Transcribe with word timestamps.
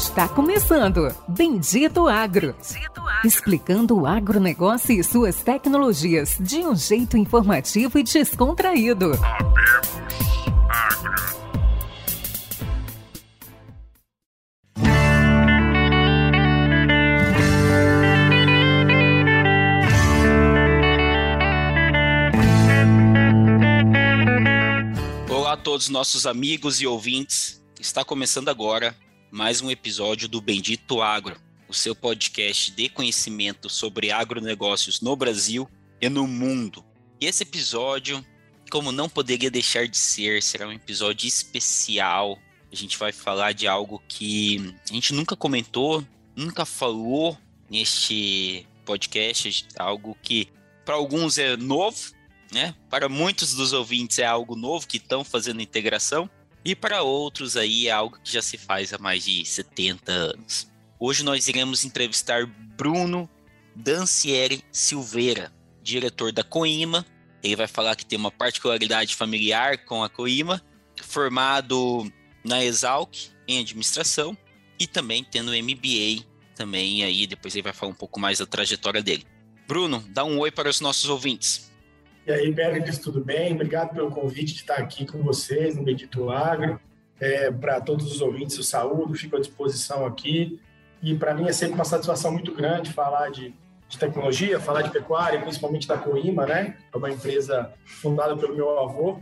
Está 0.00 0.26
começando 0.26 1.14
Bendito 1.28 2.08
Agro. 2.08 2.54
Bendito 2.54 3.00
Agro. 3.02 3.22
Explicando 3.22 4.00
o 4.00 4.06
agronegócio 4.06 4.98
e 4.98 5.04
suas 5.04 5.42
tecnologias 5.42 6.38
de 6.40 6.60
um 6.60 6.74
jeito 6.74 7.18
informativo 7.18 7.98
e 7.98 8.02
descontraído. 8.02 9.12
Olá 25.28 25.52
a 25.52 25.56
todos 25.58 25.90
nossos 25.90 26.24
amigos 26.24 26.80
e 26.80 26.86
ouvintes. 26.86 27.62
Está 27.78 28.02
começando 28.02 28.48
agora 28.48 28.96
mais 29.30 29.60
um 29.60 29.70
episódio 29.70 30.28
do 30.28 30.40
Bendito 30.40 31.00
Agro, 31.00 31.40
o 31.68 31.72
seu 31.72 31.94
podcast 31.94 32.72
de 32.72 32.88
conhecimento 32.88 33.68
sobre 33.68 34.10
agronegócios 34.10 35.00
no 35.00 35.14
Brasil 35.14 35.70
e 36.00 36.08
no 36.08 36.26
mundo. 36.26 36.84
E 37.20 37.26
esse 37.26 37.44
episódio, 37.44 38.24
como 38.70 38.90
não 38.90 39.08
poderia 39.08 39.50
deixar 39.50 39.86
de 39.86 39.96
ser, 39.96 40.42
será 40.42 40.66
um 40.66 40.72
episódio 40.72 41.28
especial. 41.28 42.38
A 42.72 42.74
gente 42.74 42.98
vai 42.98 43.12
falar 43.12 43.52
de 43.52 43.68
algo 43.68 44.02
que 44.08 44.74
a 44.90 44.94
gente 44.94 45.14
nunca 45.14 45.36
comentou, 45.36 46.04
nunca 46.34 46.64
falou 46.64 47.38
neste 47.70 48.66
podcast, 48.84 49.64
algo 49.78 50.16
que 50.20 50.48
para 50.84 50.96
alguns 50.96 51.38
é 51.38 51.56
novo, 51.56 52.12
né? 52.52 52.74
Para 52.88 53.08
muitos 53.08 53.54
dos 53.54 53.72
ouvintes 53.72 54.18
é 54.18 54.26
algo 54.26 54.56
novo 54.56 54.88
que 54.88 54.96
estão 54.96 55.22
fazendo 55.22 55.62
integração. 55.62 56.28
E 56.64 56.74
para 56.74 57.02
outros 57.02 57.56
aí 57.56 57.88
é 57.88 57.90
algo 57.90 58.18
que 58.22 58.32
já 58.32 58.42
se 58.42 58.58
faz 58.58 58.92
há 58.92 58.98
mais 58.98 59.24
de 59.24 59.44
70 59.44 60.12
anos. 60.12 60.70
Hoje 60.98 61.24
nós 61.24 61.48
iremos 61.48 61.84
entrevistar 61.84 62.46
Bruno 62.46 63.28
Dancieri 63.74 64.62
Silveira, 64.70 65.52
diretor 65.82 66.32
da 66.32 66.44
Coima. 66.44 67.06
Ele 67.42 67.56
vai 67.56 67.66
falar 67.66 67.96
que 67.96 68.04
tem 68.04 68.18
uma 68.18 68.30
particularidade 68.30 69.16
familiar 69.16 69.84
com 69.86 70.04
a 70.04 70.10
Coima, 70.10 70.62
formado 71.02 72.10
na 72.44 72.62
Exalc 72.62 73.30
em 73.48 73.58
administração 73.58 74.36
e 74.78 74.86
também 74.86 75.24
tendo 75.24 75.52
MBA 75.52 76.28
também 76.60 77.02
aí 77.02 77.26
depois 77.26 77.54
ele 77.54 77.62
vai 77.62 77.72
falar 77.72 77.92
um 77.92 77.94
pouco 77.94 78.20
mais 78.20 78.38
da 78.38 78.44
trajetória 78.44 79.02
dele. 79.02 79.26
Bruno, 79.66 80.04
dá 80.10 80.24
um 80.24 80.38
oi 80.38 80.50
para 80.50 80.68
os 80.68 80.78
nossos 80.78 81.08
ouvintes. 81.08 81.69
E 82.26 82.32
aí, 82.32 82.52
Bergs, 82.52 83.00
tudo 83.00 83.24
bem? 83.24 83.54
Obrigado 83.54 83.94
pelo 83.94 84.10
convite 84.10 84.52
de 84.52 84.60
estar 84.60 84.74
aqui 84.74 85.06
com 85.06 85.22
vocês 85.22 85.74
no 85.74 85.82
Medito 85.82 86.30
Agro. 86.30 86.78
É, 87.18 87.50
para 87.50 87.80
todos 87.80 88.12
os 88.12 88.20
ouvintes, 88.20 88.56
eu 88.58 88.62
saúdo, 88.62 89.14
fico 89.14 89.36
à 89.36 89.40
disposição 89.40 90.04
aqui. 90.04 90.60
E 91.02 91.14
para 91.14 91.34
mim 91.34 91.48
é 91.48 91.52
sempre 91.52 91.74
uma 91.74 91.84
satisfação 91.84 92.30
muito 92.30 92.54
grande 92.54 92.92
falar 92.92 93.30
de, 93.30 93.54
de, 93.88 93.98
tecnologia, 93.98 94.60
falar 94.60 94.82
de 94.82 94.90
pecuária, 94.90 95.40
principalmente 95.40 95.88
da 95.88 95.96
Coima, 95.96 96.44
né? 96.44 96.76
É 96.92 96.96
uma 96.96 97.10
empresa 97.10 97.72
fundada 97.84 98.36
pelo 98.36 98.54
meu 98.54 98.78
avô, 98.78 99.18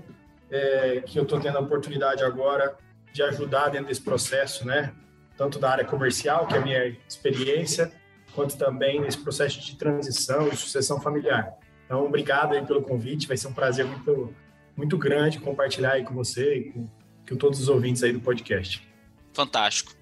é, 0.51 1.01
que 1.07 1.19
eu 1.19 1.23
estou 1.23 1.39
tendo 1.39 1.57
a 1.57 1.61
oportunidade 1.61 2.25
agora 2.25 2.77
de 3.13 3.23
ajudar 3.23 3.69
dentro 3.69 3.87
desse 3.87 4.03
processo, 4.03 4.67
né? 4.67 4.93
Tanto 5.37 5.61
da 5.61 5.71
área 5.71 5.85
comercial, 5.85 6.49
que 6.49 6.55
é 6.55 6.59
a 6.59 6.61
minha 6.61 6.97
experiência, 7.09 7.93
quanto 8.35 8.59
também 8.59 9.01
nesse 9.01 9.19
processo 9.19 9.61
de 9.61 9.77
transição 9.77 10.49
e 10.49 10.57
sucessão 10.57 11.01
familiar. 11.01 11.57
Então, 11.89 12.05
obrigado 12.05 12.53
aí 12.53 12.65
pelo 12.67 12.83
convite, 12.83 13.27
vai 13.27 13.39
ser 13.39 13.49
um 13.49 13.53
prazer 13.55 13.87
muito, 13.87 14.35
muito 14.77 14.99
grande 14.99 15.39
compartilhar 15.39 15.93
aí 15.93 16.05
com 16.05 16.13
você 16.13 16.57
e 16.59 16.71
com, 16.71 16.87
com 17.27 17.37
todos 17.37 17.59
os 17.59 17.67
ouvintes 17.67 18.03
aí 18.03 18.13
do 18.13 18.21
podcast. 18.21 18.87
Fantástico. 19.33 19.95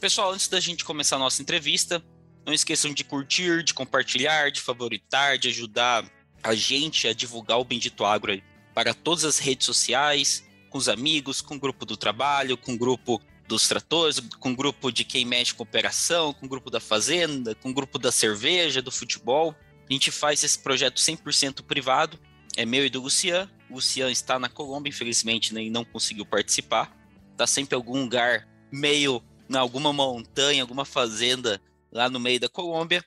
Pessoal, 0.00 0.32
antes 0.32 0.48
da 0.48 0.58
gente 0.58 0.86
começar 0.86 1.16
a 1.16 1.18
nossa 1.18 1.42
entrevista, 1.42 2.02
não 2.46 2.54
esqueçam 2.54 2.94
de 2.94 3.04
curtir, 3.04 3.62
de 3.62 3.74
compartilhar, 3.74 4.50
de 4.50 4.62
favoritar, 4.62 5.36
de 5.36 5.48
ajudar 5.48 6.10
a 6.42 6.54
gente 6.54 7.06
a 7.06 7.12
divulgar 7.12 7.60
o 7.60 7.64
Bendito 7.64 8.06
Agro 8.06 8.40
para 8.72 8.94
todas 8.94 9.26
as 9.26 9.38
redes 9.38 9.66
sociais, 9.66 10.46
com 10.70 10.78
os 10.78 10.88
amigos, 10.88 11.42
com 11.42 11.56
o 11.56 11.60
grupo 11.60 11.84
do 11.84 11.94
trabalho, 11.94 12.56
com 12.56 12.72
o 12.72 12.78
grupo 12.78 13.20
dos 13.46 13.68
tratores, 13.68 14.18
com 14.40 14.52
o 14.52 14.56
grupo 14.56 14.90
de 14.90 15.04
quem 15.04 15.26
mexe 15.26 15.52
com 15.52 15.62
operação, 15.62 16.32
com 16.32 16.46
o 16.46 16.48
grupo 16.48 16.70
da 16.70 16.80
fazenda, 16.80 17.54
com 17.54 17.68
o 17.68 17.74
grupo 17.74 17.98
da 17.98 18.10
cerveja, 18.10 18.80
do 18.80 18.90
futebol. 18.90 19.54
A 19.88 19.92
gente 19.92 20.10
faz 20.10 20.42
esse 20.42 20.58
projeto 20.58 21.00
100% 21.00 21.62
privado, 21.62 22.18
é 22.56 22.64
meu 22.64 22.86
e 22.86 22.90
do 22.90 23.02
Lucian. 23.02 23.50
O 23.68 23.74
Lucian 23.74 24.10
está 24.10 24.38
na 24.38 24.48
Colômbia, 24.48 24.90
infelizmente, 24.90 25.52
nem 25.52 25.70
não 25.70 25.84
conseguiu 25.84 26.24
participar. 26.24 26.96
Está 27.32 27.46
sempre 27.46 27.74
em 27.74 27.78
algum 27.78 28.02
lugar 28.02 28.48
meio, 28.70 29.22
em 29.48 29.56
alguma 29.56 29.92
montanha, 29.92 30.62
alguma 30.62 30.84
fazenda 30.84 31.60
lá 31.92 32.08
no 32.08 32.20
meio 32.20 32.40
da 32.40 32.48
Colômbia. 32.48 33.04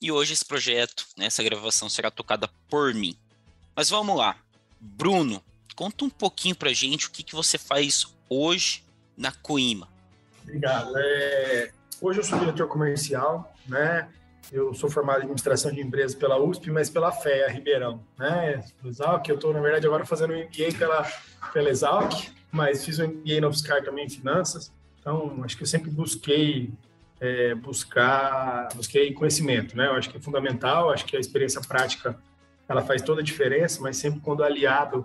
E 0.00 0.10
hoje 0.10 0.32
esse 0.32 0.44
projeto, 0.44 1.06
né, 1.16 1.26
essa 1.26 1.42
gravação 1.42 1.88
será 1.88 2.10
tocada 2.10 2.48
por 2.68 2.94
mim. 2.94 3.16
Mas 3.74 3.90
vamos 3.90 4.16
lá. 4.16 4.36
Bruno, 4.80 5.42
conta 5.74 6.04
um 6.04 6.10
pouquinho 6.10 6.54
pra 6.54 6.72
gente 6.72 7.06
o 7.06 7.10
que, 7.10 7.22
que 7.22 7.34
você 7.34 7.58
faz 7.58 8.06
hoje 8.28 8.84
na 9.16 9.32
Coima. 9.32 9.88
Obrigado. 10.42 10.92
É, 10.96 11.70
hoje 12.00 12.20
eu 12.20 12.24
sou 12.24 12.38
diretor 12.38 12.66
comercial, 12.66 13.54
né? 13.66 14.08
Eu 14.52 14.74
sou 14.74 14.90
formado 14.90 15.18
em 15.18 15.22
administração 15.22 15.70
de 15.70 15.80
empresas 15.80 16.14
pela 16.14 16.38
USP, 16.38 16.70
mas 16.70 16.90
pela 16.90 17.12
FEA 17.12 17.48
Ribeirão, 17.48 18.02
né? 18.18 18.64
Exalc, 18.84 19.28
eu 19.28 19.36
estou, 19.36 19.52
na 19.52 19.60
verdade, 19.60 19.86
agora 19.86 20.04
fazendo 20.04 20.32
um 20.32 20.38
MBA 20.38 20.76
pela, 20.76 21.06
pela 21.52 21.70
Exalc, 21.70 22.30
mas 22.50 22.84
fiz 22.84 22.98
um 22.98 23.06
MBA 23.06 23.40
na 23.40 23.48
UFSCar 23.48 23.84
também 23.84 24.06
em 24.06 24.10
finanças. 24.10 24.72
Então, 25.00 25.40
acho 25.44 25.56
que 25.56 25.62
eu 25.62 25.66
sempre 25.66 25.90
busquei 25.90 26.72
é, 27.20 27.54
buscar, 27.54 28.68
busquei 28.74 29.12
conhecimento, 29.12 29.76
né? 29.76 29.86
Eu 29.86 29.92
acho 29.92 30.10
que 30.10 30.16
é 30.16 30.20
fundamental, 30.20 30.90
acho 30.90 31.04
que 31.04 31.16
a 31.16 31.20
experiência 31.20 31.60
prática 31.60 32.18
ela 32.68 32.82
faz 32.82 33.02
toda 33.02 33.20
a 33.20 33.24
diferença, 33.24 33.80
mas 33.82 33.96
sempre 33.96 34.20
quando 34.20 34.42
aliado 34.42 35.04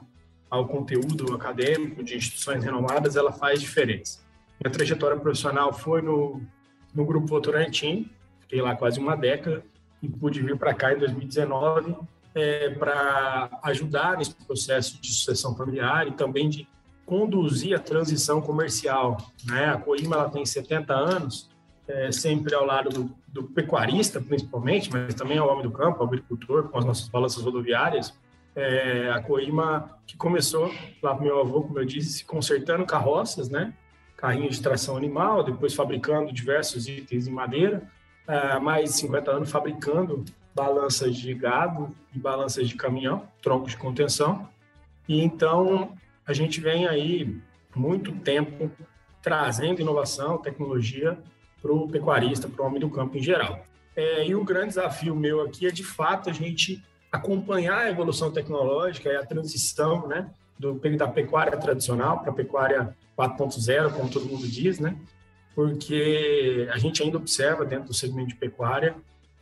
ao 0.49 0.67
conteúdo 0.67 1.33
acadêmico 1.33 2.03
de 2.03 2.15
instituições 2.15 2.63
renomadas, 2.63 3.15
ela 3.15 3.31
faz 3.31 3.59
diferença. 3.59 4.19
Minha 4.63 4.71
trajetória 4.71 5.17
profissional 5.17 5.73
foi 5.73 6.01
no, 6.01 6.41
no 6.93 7.03
Grupo 7.03 7.27
Votorantim, 7.27 8.09
Fiquei 8.45 8.61
lá 8.61 8.75
quase 8.75 8.99
uma 8.99 9.17
década 9.17 9.63
e 10.01 10.07
pude 10.07 10.41
vir 10.41 10.57
para 10.57 10.73
cá 10.73 10.93
em 10.93 10.99
2019 10.99 11.95
é, 12.35 12.69
para 12.69 13.49
ajudar 13.63 14.17
nesse 14.17 14.35
processo 14.35 15.01
de 15.01 15.07
sucessão 15.11 15.55
familiar 15.55 16.07
e 16.07 16.11
também 16.11 16.49
de 16.49 16.67
conduzir 17.05 17.75
a 17.75 17.79
transição 17.79 18.41
comercial. 18.41 19.17
Né? 19.45 19.65
A 19.65 19.77
Coima 19.77 20.15
ela 20.15 20.29
tem 20.29 20.45
70 20.45 20.93
anos, 20.93 21.49
é, 21.87 22.11
sempre 22.11 22.53
ao 22.53 22.65
lado 22.65 22.89
do, 22.89 23.15
do, 23.27 23.43
pecuarista, 23.43 24.19
principalmente, 24.19 24.91
mas 24.91 25.13
também 25.13 25.37
ao 25.37 25.47
homem 25.49 25.63
do 25.63 25.71
campo, 25.71 26.01
ao 26.01 26.07
agricultor, 26.07 26.69
com 26.69 26.77
as 26.77 26.85
nossas 26.85 27.07
balanças 27.07 27.43
rodoviárias. 27.43 28.13
É, 28.55 29.11
a 29.11 29.21
Coima, 29.21 29.97
que 30.05 30.15
começou 30.15 30.71
lá 31.01 31.15
com 31.15 31.23
meu 31.23 31.39
avô, 31.39 31.61
como 31.61 31.79
eu 31.79 31.85
disse, 31.85 32.23
consertando 32.25 32.85
carroças, 32.85 33.49
né? 33.49 33.73
carrinhos 34.17 34.55
de 34.55 34.61
tração 34.61 34.95
animal, 34.97 35.43
depois 35.43 35.73
fabricando 35.73 36.31
diversos 36.31 36.87
itens 36.87 37.27
em 37.27 37.31
madeira, 37.31 37.83
há 38.27 38.59
mais 38.59 38.91
de 38.91 38.97
50 38.97 39.31
anos 39.31 39.51
fabricando 39.51 40.23
balanças 40.53 41.15
de 41.15 41.33
gado 41.33 41.93
e 42.13 42.19
balanças 42.19 42.67
de 42.67 42.75
caminhão, 42.75 43.27
troncos 43.41 43.71
de 43.71 43.77
contenção. 43.77 44.47
E 45.07 45.21
então 45.21 45.95
a 46.25 46.33
gente 46.33 46.61
vem 46.61 46.87
aí 46.87 47.37
muito 47.75 48.11
tempo 48.13 48.71
trazendo 49.21 49.81
inovação, 49.81 50.37
tecnologia 50.37 51.17
para 51.61 51.73
o 51.73 51.87
pecuarista, 51.87 52.47
para 52.47 52.63
o 52.63 52.67
homem 52.67 52.79
do 52.79 52.89
campo 52.89 53.17
em 53.17 53.21
geral. 53.21 53.63
É, 53.95 54.27
e 54.27 54.35
o 54.35 54.43
grande 54.43 54.69
desafio 54.69 55.15
meu 55.15 55.41
aqui 55.41 55.67
é, 55.67 55.71
de 55.71 55.83
fato, 55.83 56.29
a 56.29 56.33
gente 56.33 56.83
acompanhar 57.11 57.79
a 57.79 57.89
evolução 57.89 58.31
tecnológica 58.31 59.09
e 59.09 59.15
a 59.15 59.25
transição 59.25 60.07
né, 60.07 60.29
do, 60.59 60.79
da 60.97 61.07
pecuária 61.07 61.57
tradicional 61.57 62.19
para 62.19 62.31
a 62.31 62.33
pecuária 62.33 62.95
4.0, 63.17 63.93
como 63.93 64.09
todo 64.09 64.25
mundo 64.25 64.47
diz, 64.47 64.79
né? 64.79 64.95
Porque 65.55 66.67
a 66.71 66.77
gente 66.77 67.01
ainda 67.01 67.17
observa 67.17 67.65
dentro 67.65 67.87
do 67.87 67.93
segmento 67.93 68.29
de 68.29 68.35
pecuária 68.35 68.95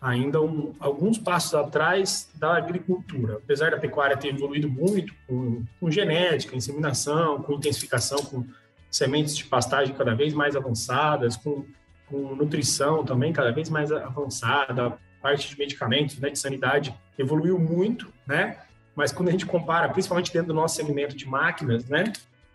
ainda 0.04 0.42
um, 0.42 0.76
alguns 0.80 1.18
passos 1.18 1.54
atrás 1.56 2.30
da 2.36 2.58
agricultura. 2.58 3.38
Apesar 3.38 3.72
da 3.72 3.78
pecuária 3.78 4.18
ter 4.18 4.28
evoluído 4.28 4.70
muito 4.70 5.14
com, 5.26 5.64
com 5.80 5.90
genética, 5.90 6.56
inseminação, 6.56 7.42
com 7.42 7.54
intensificação, 7.54 8.20
com 8.20 8.46
sementes 8.92 9.36
de 9.36 9.46
pastagem 9.46 9.96
cada 9.96 10.14
vez 10.14 10.34
mais 10.34 10.58
avançadas, 10.58 11.38
com, 11.38 11.66
com 12.08 12.36
nutrição 12.36 13.06
também 13.06 13.32
cada 13.32 13.52
vez 13.52 13.70
mais 13.70 13.92
avançada, 13.94 14.88
a 14.88 14.98
parte 15.22 15.50
de 15.50 15.58
medicamentos, 15.58 16.20
né, 16.20 16.30
de 16.30 16.38
sanidade 16.38 16.94
evoluiu 17.18 17.58
muito, 17.58 18.12
né? 18.28 18.58
Mas 18.96 19.12
quando 19.12 19.30
a 19.30 19.32
gente 19.32 19.46
compara, 19.46 19.90
principalmente 19.90 20.32
dentro 20.32 20.50
do 20.50 20.54
nosso 20.54 20.76
segmento 20.76 21.16
de 21.16 21.28
máquinas, 21.28 21.86
né, 21.86 22.12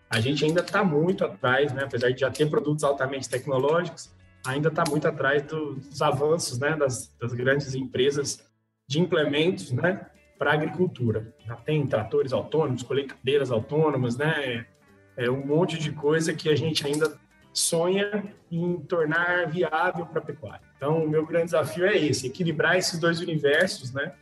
a 0.09 0.19
gente 0.19 0.43
ainda 0.43 0.61
está 0.61 0.83
muito 0.83 1.23
atrás, 1.23 1.71
né? 1.73 1.83
apesar 1.83 2.11
de 2.11 2.21
já 2.21 2.31
ter 2.31 2.49
produtos 2.49 2.83
altamente 2.83 3.29
tecnológicos, 3.29 4.09
ainda 4.45 4.69
está 4.69 4.83
muito 4.89 5.07
atrás 5.07 5.43
dos 5.43 6.01
avanços 6.01 6.57
né? 6.57 6.75
das, 6.75 7.13
das 7.19 7.33
grandes 7.33 7.75
empresas 7.75 8.43
de 8.87 8.99
implementos 8.99 9.71
né? 9.71 10.07
para 10.37 10.51
a 10.51 10.53
agricultura. 10.53 11.33
Já 11.45 11.55
tem 11.55 11.85
tratores 11.85 12.33
autônomos, 12.33 12.81
colheitadeiras 12.81 13.51
autônomas, 13.51 14.17
né? 14.17 14.65
é 15.15 15.29
um 15.29 15.45
monte 15.45 15.77
de 15.77 15.91
coisa 15.91 16.33
que 16.33 16.49
a 16.49 16.55
gente 16.55 16.87
ainda 16.87 17.19
sonha 17.53 18.33
em 18.49 18.79
tornar 18.79 19.47
viável 19.47 20.05
para 20.05 20.19
a 20.19 20.25
pecuária. 20.25 20.61
Então, 20.77 21.03
o 21.03 21.09
meu 21.09 21.25
grande 21.25 21.45
desafio 21.45 21.85
é 21.85 21.97
esse, 21.97 22.25
equilibrar 22.25 22.77
esses 22.77 22.97
dois 22.99 23.19
universos, 23.19 23.91
né? 23.91 24.13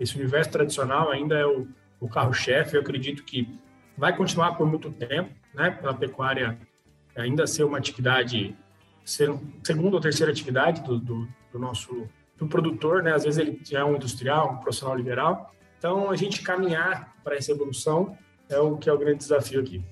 Esse 0.00 0.16
universo 0.16 0.50
tradicional 0.50 1.10
ainda 1.10 1.36
é 1.36 1.44
o, 1.44 1.68
o 2.00 2.08
carro-chefe, 2.08 2.74
eu 2.74 2.80
acredito 2.80 3.22
que 3.22 3.58
vai 3.96 4.16
continuar 4.16 4.54
por 4.54 4.66
muito 4.66 4.90
tempo, 4.90 5.30
né? 5.54 5.70
Pela 5.70 5.94
pecuária 5.94 6.58
ainda 7.16 7.46
ser 7.46 7.64
uma 7.64 7.78
atividade, 7.78 8.56
ser 9.04 9.32
segunda 9.64 9.96
ou 9.96 10.00
terceira 10.00 10.30
atividade 10.30 10.82
do, 10.82 10.98
do, 10.98 11.28
do 11.52 11.58
nosso 11.58 12.08
do 12.36 12.46
produtor, 12.46 13.02
né? 13.02 13.14
Às 13.14 13.24
vezes 13.24 13.38
ele 13.38 13.60
já 13.64 13.80
é 13.80 13.84
um 13.84 13.96
industrial, 13.96 14.52
um 14.52 14.56
profissional 14.58 14.96
liberal. 14.96 15.54
Então, 15.78 16.10
a 16.10 16.16
gente 16.16 16.42
caminhar 16.42 17.14
para 17.24 17.36
essa 17.36 17.52
evolução 17.52 18.16
é 18.48 18.58
o 18.58 18.76
que 18.76 18.88
é 18.88 18.92
o 18.92 18.98
grande 18.98 19.18
desafio 19.18 19.60
aqui. 19.60 19.82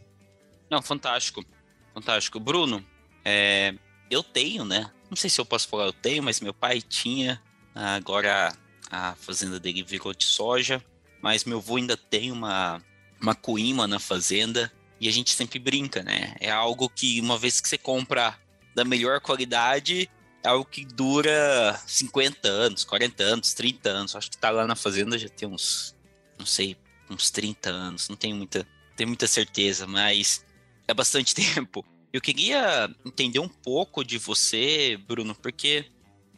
Não, 0.71 0.83
fantástico, 0.83 1.45
fantástico. 1.93 2.39
Bruno, 2.39 2.85
é, 3.25 3.75
eu 4.11 4.23
tenho, 4.23 4.65
né? 4.65 4.91
Não 5.09 5.17
sei 5.17 5.31
se 5.31 5.41
eu 5.41 5.47
posso 5.47 5.69
falar 5.69 5.87
eu 5.87 5.93
tenho, 5.93 6.23
mas 6.23 6.41
meu 6.41 6.55
pai 6.55 6.81
tinha. 6.81 7.41
Agora 7.75 8.55
a 8.91 9.15
fazenda 9.17 9.59
dele 9.59 9.83
virou 9.83 10.15
de 10.15 10.25
soja, 10.25 10.83
mas 11.21 11.45
meu 11.45 11.59
avô 11.59 11.77
ainda 11.77 11.97
tem 11.97 12.31
uma, 12.31 12.81
uma 13.25 13.35
coima 13.35 13.89
na 13.89 13.99
fazenda 13.99 14.71
e 15.01 15.09
a 15.09 15.13
gente 15.13 15.35
sempre 15.35 15.59
brinca, 15.59 16.03
né? 16.03 16.37
É 16.41 16.51
algo 16.51 16.89
que 16.91 17.21
uma 17.21 17.39
vez 17.39 17.61
que 17.61 17.69
você 17.69 17.79
compra 17.79 18.39
da 18.75 18.85
melhor 18.85 19.21
qualidade, 19.21 20.11
é 20.43 20.49
algo 20.49 20.65
que 20.65 20.85
dura 20.85 21.81
50 21.87 22.47
anos, 22.47 22.85
40 22.85 23.23
anos, 23.23 23.55
30 23.55 23.89
anos. 23.89 24.15
Acho 24.15 24.31
que 24.31 24.37
tá 24.37 24.51
lá 24.51 24.67
na 24.67 24.77
fazenda 24.77 25.19
já 25.19 25.29
tem 25.29 25.49
uns, 25.49 25.97
não 26.39 26.45
sei, 26.45 26.77
uns 27.09 27.31
30 27.31 27.71
anos. 27.71 28.09
Não 28.09 28.17
tenho 28.17 28.37
muita, 28.37 28.67
tenho 28.95 29.09
muita 29.09 29.27
certeza, 29.27 29.87
mas 29.87 30.45
é 30.87 30.93
bastante 30.93 31.35
tempo. 31.35 31.85
Eu 32.13 32.21
queria 32.21 32.95
entender 33.05 33.39
um 33.39 33.49
pouco 33.49 34.05
de 34.05 34.19
você, 34.19 34.99
Bruno, 35.09 35.35
porque 35.35 35.87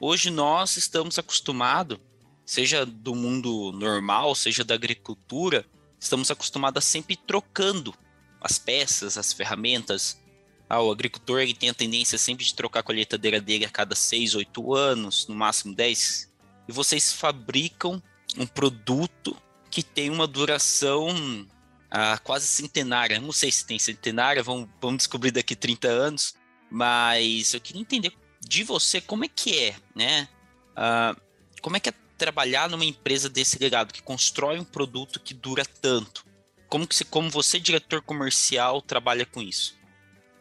hoje 0.00 0.30
nós 0.30 0.76
estamos 0.76 1.18
acostumados, 1.18 1.98
seja 2.44 2.86
do 2.86 3.14
mundo 3.14 3.72
normal, 3.72 4.34
seja 4.36 4.62
da 4.62 4.74
agricultura, 4.74 5.66
estamos 5.98 6.30
acostumados 6.30 6.84
a 6.84 6.86
sempre 6.86 7.16
trocando 7.16 7.94
as 8.40 8.58
peças, 8.58 9.16
as 9.16 9.32
ferramentas, 9.32 10.20
ah, 10.68 10.82
o 10.82 10.90
agricultor 10.90 11.40
ele 11.40 11.54
tem 11.54 11.70
a 11.70 11.74
tendência 11.74 12.18
sempre 12.18 12.44
de 12.44 12.54
trocar 12.54 12.80
a 12.80 12.82
colheitadeira 12.82 13.40
dele 13.40 13.64
a 13.64 13.70
cada 13.70 13.94
6, 13.94 14.34
8 14.34 14.74
anos, 14.74 15.26
no 15.28 15.34
máximo 15.34 15.74
10. 15.74 16.32
E 16.68 16.72
vocês 16.72 17.12
fabricam 17.12 18.02
um 18.36 18.46
produto 18.46 19.36
que 19.70 19.82
tem 19.82 20.10
uma 20.10 20.26
duração 20.26 21.46
ah, 21.88 22.18
quase 22.18 22.48
centenária. 22.48 23.20
Não 23.20 23.30
sei 23.30 23.52
se 23.52 23.64
tem 23.64 23.78
centenária, 23.78 24.42
vamos, 24.42 24.68
vamos 24.80 24.98
descobrir 24.98 25.30
daqui 25.30 25.54
30 25.54 25.88
anos. 25.88 26.34
Mas 26.68 27.54
eu 27.54 27.60
queria 27.60 27.80
entender 27.80 28.12
de 28.40 28.64
você 28.64 29.00
como 29.00 29.24
é 29.24 29.28
que 29.28 29.56
é, 29.56 29.76
né? 29.94 30.28
Ah, 30.74 31.14
como 31.62 31.76
é 31.76 31.80
que 31.80 31.90
é 31.90 31.94
trabalhar 32.16 32.68
numa 32.68 32.84
empresa 32.84 33.28
desse 33.28 33.58
legado, 33.58 33.92
que 33.92 34.02
constrói 34.02 34.58
um 34.58 34.64
produto 34.64 35.20
que 35.20 35.34
dura 35.34 35.64
tanto? 35.80 36.24
Como, 36.68 36.86
que 36.86 36.94
você, 36.94 37.04
como 37.04 37.30
você, 37.30 37.60
diretor 37.60 38.02
comercial, 38.02 38.82
trabalha 38.82 39.24
com 39.24 39.40
isso? 39.40 39.76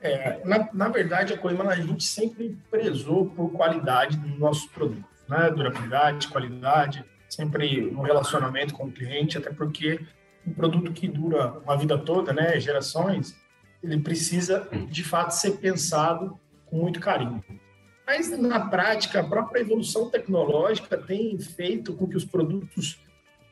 É, 0.01 0.39
na, 0.45 0.69
na, 0.73 0.89
verdade, 0.89 1.33
a 1.33 1.37
Coima 1.37 1.63
a 1.63 1.75
gente 1.75 2.03
sempre 2.03 2.57
prezou 2.69 3.27
por 3.27 3.51
qualidade 3.51 4.17
dos 4.17 4.37
nossos 4.37 4.65
produtos, 4.67 5.09
né? 5.27 5.49
Durabilidade, 5.49 6.27
qualidade, 6.27 7.03
sempre 7.29 7.87
um 7.87 8.01
relacionamento 8.01 8.73
com 8.73 8.85
o 8.85 8.91
cliente, 8.91 9.37
até 9.37 9.51
porque 9.51 9.99
um 10.45 10.53
produto 10.53 10.93
que 10.93 11.07
dura 11.07 11.59
uma 11.59 11.77
vida 11.77 11.97
toda, 11.97 12.31
né? 12.33 12.59
Gerações, 12.59 13.35
ele 13.81 13.99
precisa 13.99 14.67
de 14.89 15.03
fato 15.03 15.31
ser 15.31 15.57
pensado 15.57 16.39
com 16.65 16.77
muito 16.77 16.99
carinho. 16.99 17.43
Mas 18.05 18.29
na 18.37 18.59
prática, 18.59 19.19
a 19.19 19.23
própria 19.23 19.61
evolução 19.61 20.09
tecnológica 20.09 20.97
tem 20.97 21.37
feito 21.39 21.93
com 21.93 22.07
que 22.07 22.15
os 22.15 22.25
produtos 22.25 22.99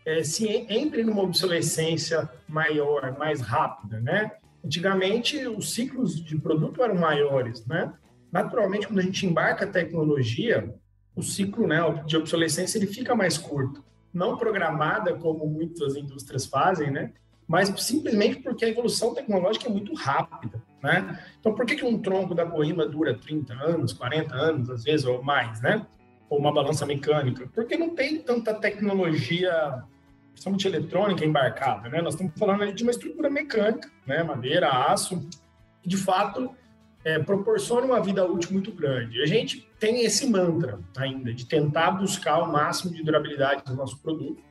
é, 0.05 0.23
se 0.23 0.47
entrem 0.69 1.03
numa 1.03 1.23
obsolescência 1.23 2.29
maior, 2.47 3.17
mais 3.17 3.41
rápida, 3.41 3.99
né? 3.99 4.31
Antigamente, 4.63 5.45
os 5.47 5.73
ciclos 5.73 6.23
de 6.23 6.37
produto 6.37 6.83
eram 6.83 6.95
maiores, 6.95 7.65
né? 7.65 7.93
Naturalmente, 8.31 8.87
quando 8.87 8.99
a 8.99 9.03
gente 9.03 9.25
embarca 9.25 9.65
a 9.65 9.67
tecnologia, 9.67 10.73
o 11.15 11.21
ciclo 11.21 11.67
né, 11.67 11.77
de 12.05 12.17
obsolescência 12.17 12.77
ele 12.77 12.87
fica 12.87 13.13
mais 13.15 13.37
curto. 13.37 13.83
Não 14.13 14.37
programada, 14.37 15.13
como 15.15 15.45
muitas 15.45 15.95
indústrias 15.95 16.45
fazem, 16.45 16.91
né? 16.91 17.11
Mas 17.47 17.69
simplesmente 17.81 18.37
porque 18.37 18.65
a 18.65 18.69
evolução 18.69 19.13
tecnológica 19.13 19.67
é 19.67 19.71
muito 19.71 19.93
rápida, 19.93 20.62
né? 20.83 21.17
Então, 21.39 21.55
por 21.55 21.65
que, 21.65 21.75
que 21.75 21.85
um 21.85 21.97
tronco 21.97 22.35
da 22.35 22.45
Coima 22.45 22.85
dura 22.85 23.13
30 23.13 23.53
anos, 23.53 23.93
40 23.93 24.35
anos, 24.35 24.69
às 24.69 24.83
vezes, 24.83 25.05
ou 25.05 25.23
mais, 25.23 25.61
né? 25.61 25.87
Ou 26.29 26.37
uma 26.37 26.53
balança 26.53 26.85
mecânica? 26.85 27.49
Porque 27.55 27.77
não 27.77 27.95
tem 27.95 28.21
tanta 28.21 28.53
tecnologia 28.53 29.83
principalmente 30.33 30.67
eletrônica 30.67 31.23
embarcada, 31.23 31.87
né? 31.89 32.01
Nós 32.01 32.15
estamos 32.15 32.33
falando 32.37 32.73
de 32.73 32.83
uma 32.83 32.91
estrutura 32.91 33.29
mecânica, 33.29 33.89
né? 34.05 34.23
Madeira, 34.23 34.69
aço, 34.69 35.25
que 35.81 35.87
de 35.87 35.95
fato 35.95 36.53
é, 37.05 37.19
proporciona 37.19 37.85
uma 37.85 38.01
vida 38.01 38.25
útil 38.25 38.51
muito 38.51 38.71
grande. 38.71 39.21
A 39.21 39.25
gente 39.25 39.69
tem 39.79 40.03
esse 40.03 40.29
mantra 40.29 40.79
ainda 40.97 41.33
de 41.33 41.45
tentar 41.45 41.91
buscar 41.91 42.41
o 42.41 42.51
máximo 42.51 42.93
de 42.93 43.03
durabilidade 43.03 43.63
do 43.63 43.75
nosso 43.75 43.99
produto, 43.99 44.41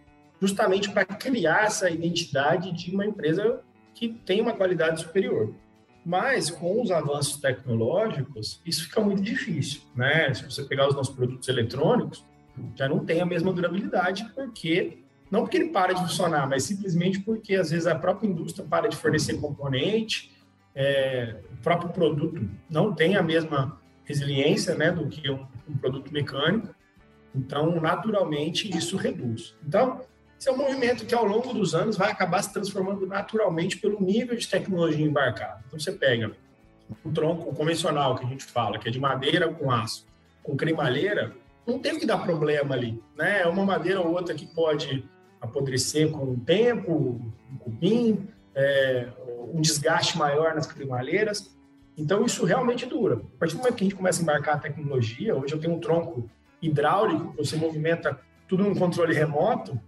justamente 0.40 0.90
para 0.90 1.04
criar 1.04 1.64
essa 1.64 1.90
identidade 1.90 2.72
de 2.72 2.94
uma 2.94 3.04
empresa 3.04 3.60
que 3.94 4.08
tem 4.08 4.40
uma 4.40 4.52
qualidade 4.52 5.00
superior. 5.00 5.54
Mas 6.04 6.50
com 6.50 6.82
os 6.82 6.90
avanços 6.90 7.36
tecnológicos, 7.36 8.60
isso 8.66 8.84
fica 8.84 9.00
muito 9.00 9.22
difícil, 9.22 9.82
né? 9.94 10.34
Se 10.34 10.44
você 10.44 10.64
pegar 10.64 10.88
os 10.88 10.94
nossos 10.94 11.14
produtos 11.14 11.48
eletrônicos, 11.48 12.24
já 12.74 12.88
não 12.88 13.04
tem 13.04 13.20
a 13.20 13.26
mesma 13.26 13.52
durabilidade 13.52 14.28
porque 14.34 14.98
não 15.30 15.42
porque 15.42 15.56
ele 15.56 15.70
para 15.70 15.94
de 15.94 16.02
funcionar, 16.02 16.46
mas 16.46 16.64
simplesmente 16.64 17.20
porque 17.20 17.54
às 17.54 17.70
vezes 17.70 17.86
a 17.86 17.94
própria 17.94 18.28
indústria 18.28 18.66
para 18.68 18.88
de 18.88 18.96
fornecer 18.96 19.40
componente, 19.40 20.30
é, 20.74 21.36
o 21.52 21.56
próprio 21.62 21.90
produto 21.90 22.46
não 22.68 22.92
tem 22.92 23.16
a 23.16 23.22
mesma 23.22 23.80
resiliência 24.04 24.74
né, 24.74 24.90
do 24.90 25.08
que 25.08 25.30
um, 25.30 25.46
um 25.68 25.76
produto 25.76 26.12
mecânico. 26.12 26.74
Então, 27.34 27.80
naturalmente, 27.80 28.68
isso 28.76 28.96
reduz. 28.96 29.54
Então, 29.66 30.02
esse 30.42 30.48
é 30.48 30.52
um 30.52 30.56
movimento 30.56 31.06
que 31.06 31.14
ao 31.14 31.24
longo 31.24 31.54
dos 31.54 31.72
anos 31.72 31.96
vai 31.96 32.10
acabar 32.10 32.42
se 32.42 32.52
transformando 32.52 33.06
naturalmente 33.06 33.78
pelo 33.78 34.02
nível 34.02 34.36
de 34.36 34.48
tecnologia 34.48 35.06
embarcada. 35.06 35.62
Então, 35.68 35.78
você 35.78 35.92
pega 35.92 36.32
um 37.04 37.12
tronco 37.12 37.54
convencional 37.54 38.16
que 38.16 38.24
a 38.24 38.28
gente 38.28 38.44
fala, 38.46 38.76
que 38.76 38.88
é 38.88 38.90
de 38.90 38.98
madeira 38.98 39.46
com 39.46 39.70
aço, 39.70 40.04
com 40.42 40.56
cremalheira, 40.56 41.32
não 41.64 41.78
tem 41.78 41.96
que 41.96 42.04
dar 42.04 42.18
problema 42.18 42.74
ali, 42.74 43.00
né? 43.16 43.42
É 43.42 43.46
uma 43.46 43.64
madeira 43.64 44.00
ou 44.00 44.10
outra 44.10 44.34
que 44.34 44.44
pode 44.44 45.08
apodrecer 45.40 46.10
com 46.10 46.32
o 46.32 46.36
tempo, 46.36 46.92
um 47.48 47.56
cupim, 47.60 48.26
é, 48.52 49.06
um 49.54 49.60
desgaste 49.60 50.18
maior 50.18 50.56
nas 50.56 50.66
cremalheiras. 50.66 51.56
Então, 51.96 52.26
isso 52.26 52.44
realmente 52.44 52.84
dura. 52.84 53.14
A 53.36 53.38
partir 53.38 53.54
do 53.54 53.58
momento 53.58 53.76
que 53.76 53.84
a 53.84 53.86
gente 53.86 53.96
começa 53.96 54.20
a 54.20 54.24
embarcar 54.24 54.56
a 54.56 54.58
tecnologia, 54.58 55.36
hoje 55.36 55.54
eu 55.54 55.60
tenho 55.60 55.74
um 55.74 55.78
tronco 55.78 56.28
hidráulico, 56.60 57.32
você 57.36 57.54
movimenta 57.54 58.18
tudo 58.48 58.64
num 58.64 58.74
controle 58.74 59.14
remoto, 59.14 59.80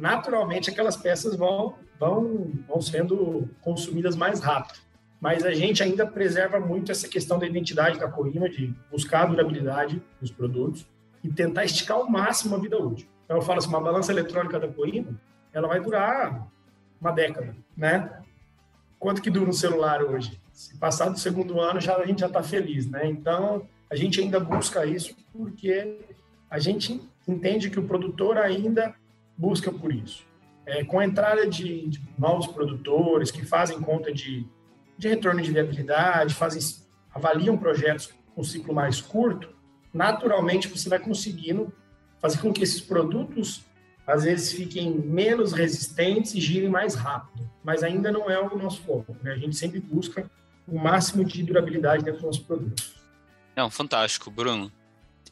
naturalmente 0.00 0.70
aquelas 0.70 0.96
peças 0.96 1.36
vão, 1.36 1.74
vão, 1.98 2.50
vão 2.66 2.80
sendo 2.80 3.48
consumidas 3.60 4.16
mais 4.16 4.40
rápido. 4.40 4.80
Mas 5.20 5.44
a 5.44 5.52
gente 5.52 5.82
ainda 5.82 6.06
preserva 6.06 6.58
muito 6.58 6.90
essa 6.90 7.06
questão 7.06 7.38
da 7.38 7.46
identidade 7.46 7.98
da 7.98 8.08
Coima, 8.08 8.48
de 8.48 8.74
buscar 8.90 9.22
a 9.22 9.26
durabilidade 9.26 10.02
dos 10.20 10.30
produtos 10.30 10.86
e 11.22 11.28
tentar 11.28 11.64
esticar 11.64 11.98
ao 11.98 12.08
máximo 12.08 12.56
a 12.56 12.58
vida 12.58 12.78
útil. 12.78 13.06
Então 13.24 13.36
eu 13.36 13.42
falo 13.42 13.58
assim, 13.58 13.68
uma 13.68 13.80
balança 13.80 14.10
eletrônica 14.10 14.58
da 14.58 14.66
Coimbra, 14.66 15.14
ela 15.52 15.68
vai 15.68 15.80
durar 15.80 16.48
uma 17.00 17.12
década, 17.12 17.54
né? 17.76 18.10
Quanto 18.98 19.22
que 19.22 19.30
dura 19.30 19.48
um 19.48 19.52
celular 19.52 20.02
hoje? 20.02 20.40
Se 20.52 20.76
passar 20.78 21.10
do 21.10 21.18
segundo 21.18 21.60
ano, 21.60 21.80
já, 21.80 21.96
a 21.96 22.06
gente 22.06 22.20
já 22.20 22.26
está 22.26 22.42
feliz, 22.42 22.86
né? 22.88 23.06
Então, 23.06 23.66
a 23.90 23.96
gente 23.96 24.20
ainda 24.20 24.40
busca 24.40 24.84
isso 24.86 25.14
porque 25.32 26.00
a 26.50 26.58
gente 26.58 27.00
entende 27.26 27.70
que 27.70 27.78
o 27.78 27.86
produtor 27.86 28.36
ainda 28.36 28.94
busca 29.40 29.72
por 29.72 29.92
isso. 29.92 30.26
É, 30.66 30.84
com 30.84 31.00
a 31.00 31.04
entrada 31.04 31.48
de, 31.48 31.88
de, 31.88 32.00
novos 32.18 32.46
produtores 32.46 33.30
que 33.30 33.44
fazem 33.44 33.80
conta 33.80 34.12
de, 34.12 34.46
de 34.98 35.08
retorno 35.08 35.40
de 35.40 35.50
viabilidade, 35.50 36.34
fazem, 36.34 36.60
avaliam 37.12 37.56
projetos 37.56 38.12
com 38.34 38.44
ciclo 38.44 38.74
mais 38.74 39.00
curto, 39.00 39.48
naturalmente 39.92 40.68
você 40.68 40.88
vai 40.88 40.98
conseguindo 40.98 41.72
fazer 42.20 42.38
com 42.38 42.52
que 42.52 42.62
esses 42.62 42.80
produtos 42.80 43.64
às 44.06 44.24
vezes 44.24 44.52
fiquem 44.52 44.90
menos 44.90 45.52
resistentes 45.52 46.34
e 46.34 46.40
girem 46.40 46.68
mais 46.68 46.94
rápido, 46.94 47.48
mas 47.64 47.82
ainda 47.82 48.12
não 48.12 48.28
é 48.28 48.38
o 48.38 48.56
nosso 48.58 48.82
foco. 48.82 49.16
Né? 49.22 49.32
A 49.32 49.36
gente 49.36 49.56
sempre 49.56 49.80
busca 49.80 50.30
o 50.66 50.78
máximo 50.78 51.24
de 51.24 51.42
durabilidade 51.42 52.04
dentro 52.04 52.20
dos 52.20 52.26
nossos 52.26 52.42
produtos. 52.42 52.94
Não, 53.56 53.70
fantástico, 53.70 54.30
Bruno. 54.30 54.70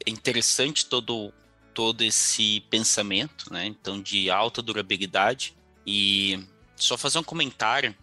É 0.05 0.09
interessante 0.09 0.85
todo 0.85 1.33
todo 1.73 2.03
esse 2.03 2.61
pensamento, 2.69 3.51
né? 3.51 3.65
Então 3.65 4.01
de 4.01 4.29
alta 4.29 4.61
durabilidade 4.61 5.55
e 5.85 6.43
só 6.75 6.97
fazer 6.97 7.19
um 7.19 7.23
comentário. 7.23 7.95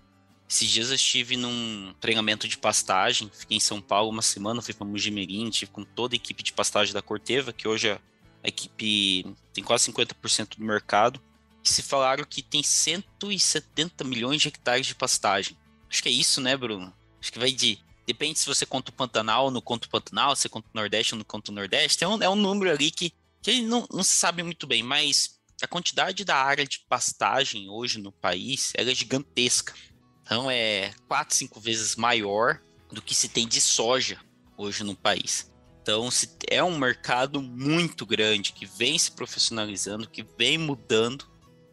Esses 0.49 0.70
dias 0.70 0.88
eu 0.90 0.94
estive 0.94 1.37
num 1.37 1.92
treinamento 2.00 2.46
de 2.46 2.56
pastagem, 2.56 3.30
fiquei 3.35 3.56
em 3.56 3.61
São 3.61 3.80
Paulo 3.80 4.11
uma 4.11 4.23
semana, 4.23 4.62
fui 4.62 4.73
para 4.73 4.87
Mujimirim, 4.87 5.49
estive 5.49 5.73
com 5.73 5.85
toda 5.85 6.14
a 6.14 6.16
equipe 6.16 6.42
de 6.42 6.52
pastagem 6.52 6.94
da 6.94 7.02
Corteva, 7.02 7.52
que 7.52 7.66
hoje 7.66 7.90
a 7.90 8.00
equipe 8.44 9.26
tem 9.52 9.64
quase 9.64 9.90
50% 9.90 10.56
do 10.56 10.64
mercado, 10.64 11.20
e 11.64 11.68
se 11.68 11.82
falaram 11.82 12.25
que 12.25 12.42
tem 12.42 12.62
170 12.62 14.04
milhões 14.04 14.40
de 14.40 14.49
hectares 14.49 14.87
de 14.87 14.94
pastagem. 14.94 15.56
Acho 15.90 16.02
que 16.02 16.08
é 16.08 16.12
isso, 16.12 16.40
né, 16.40 16.56
Bruno? 16.56 16.94
Acho 17.20 17.32
que 17.32 17.38
vai 17.40 17.50
de. 17.50 17.78
Depende 18.06 18.38
se 18.38 18.46
você 18.46 18.64
conta 18.64 18.90
o 18.90 18.94
Pantanal 18.94 19.46
ou 19.46 19.50
não 19.50 19.61
conta 19.61 19.88
o 19.88 19.90
Pantanal, 19.90 20.37
se 20.37 20.49
conta 20.49 20.68
o 20.73 20.76
Nordeste 20.76 21.14
ou 21.14 21.18
não 21.18 21.25
conta 21.25 21.50
o 21.50 21.54
Nordeste. 21.54 22.04
É 22.04 22.08
um, 22.08 22.23
é 22.23 22.28
um 22.28 22.37
número 22.37 22.70
ali 22.70 22.92
que, 22.92 23.12
que 23.46 23.62
não, 23.62 23.86
não 23.92 24.02
se 24.02 24.12
sabe 24.12 24.42
muito 24.42 24.66
bem, 24.66 24.82
mas 24.82 25.38
a 25.62 25.68
quantidade 25.68 26.24
da 26.24 26.34
área 26.34 26.66
de 26.66 26.80
pastagem 26.88 27.70
hoje 27.70 28.00
no 28.00 28.10
país 28.10 28.72
é 28.74 28.84
gigantesca. 28.92 29.72
Então 30.20 30.50
é 30.50 30.92
4, 31.06 31.32
5 31.36 31.60
vezes 31.60 31.94
maior 31.94 32.60
do 32.90 33.00
que 33.00 33.14
se 33.14 33.28
tem 33.28 33.46
de 33.46 33.60
soja 33.60 34.20
hoje 34.58 34.82
no 34.82 34.96
país. 34.96 35.48
Então 35.80 36.08
é 36.48 36.60
um 36.60 36.76
mercado 36.76 37.40
muito 37.40 38.04
grande 38.04 38.52
que 38.52 38.66
vem 38.66 38.98
se 38.98 39.12
profissionalizando, 39.12 40.10
que 40.10 40.26
vem 40.36 40.58
mudando 40.58 41.24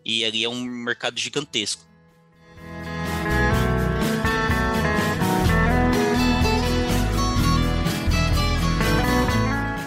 e 0.05 0.23
ali 0.23 0.43
é 0.43 0.49
um 0.49 0.61
mercado 0.61 1.19
gigantesco. 1.19 1.83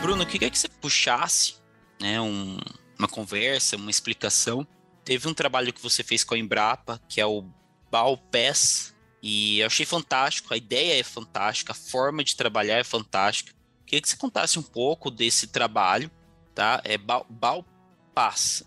Bruno, 0.02 0.22
eu 0.22 0.26
queria 0.26 0.50
que 0.50 0.58
você 0.58 0.68
puxasse 0.68 1.64
né, 2.00 2.20
um, 2.20 2.58
uma 2.98 3.08
conversa, 3.08 3.76
uma 3.76 3.90
explicação. 3.90 4.66
Teve 5.04 5.28
um 5.28 5.34
trabalho 5.34 5.72
que 5.72 5.82
você 5.82 6.02
fez 6.02 6.24
com 6.24 6.34
a 6.34 6.38
Embrapa, 6.38 7.00
que 7.08 7.20
é 7.20 7.26
o 7.26 7.44
Balpass, 7.90 8.94
e 9.22 9.60
eu 9.60 9.66
achei 9.66 9.86
fantástico, 9.86 10.52
a 10.52 10.56
ideia 10.56 11.00
é 11.00 11.02
fantástica, 11.02 11.72
a 11.72 11.74
forma 11.74 12.22
de 12.22 12.36
trabalhar 12.36 12.78
é 12.78 12.84
fantástica. 12.84 13.52
Queria 13.84 14.00
que 14.00 14.08
você 14.08 14.16
contasse 14.16 14.58
um 14.58 14.62
pouco 14.62 15.10
desse 15.10 15.48
trabalho, 15.48 16.10
tá? 16.54 16.80
É 16.84 16.98
Balpass, 16.98 18.64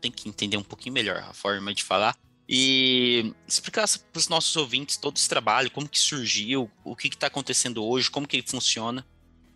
tem 0.00 0.10
que 0.10 0.28
entender 0.28 0.56
um 0.56 0.62
pouquinho 0.62 0.94
melhor 0.94 1.18
a 1.18 1.32
forma 1.32 1.74
de 1.74 1.82
falar. 1.82 2.16
E 2.48 3.32
explicasse 3.46 4.00
para 4.00 4.18
os 4.18 4.28
nossos 4.28 4.56
ouvintes 4.56 4.96
todo 4.96 5.16
esse 5.16 5.28
trabalho, 5.28 5.70
como 5.70 5.88
que 5.88 5.98
surgiu, 5.98 6.70
o 6.82 6.96
que 6.96 7.08
está 7.08 7.28
acontecendo 7.28 7.84
hoje, 7.84 8.10
como 8.10 8.26
que 8.26 8.36
ele 8.36 8.46
funciona. 8.46 9.06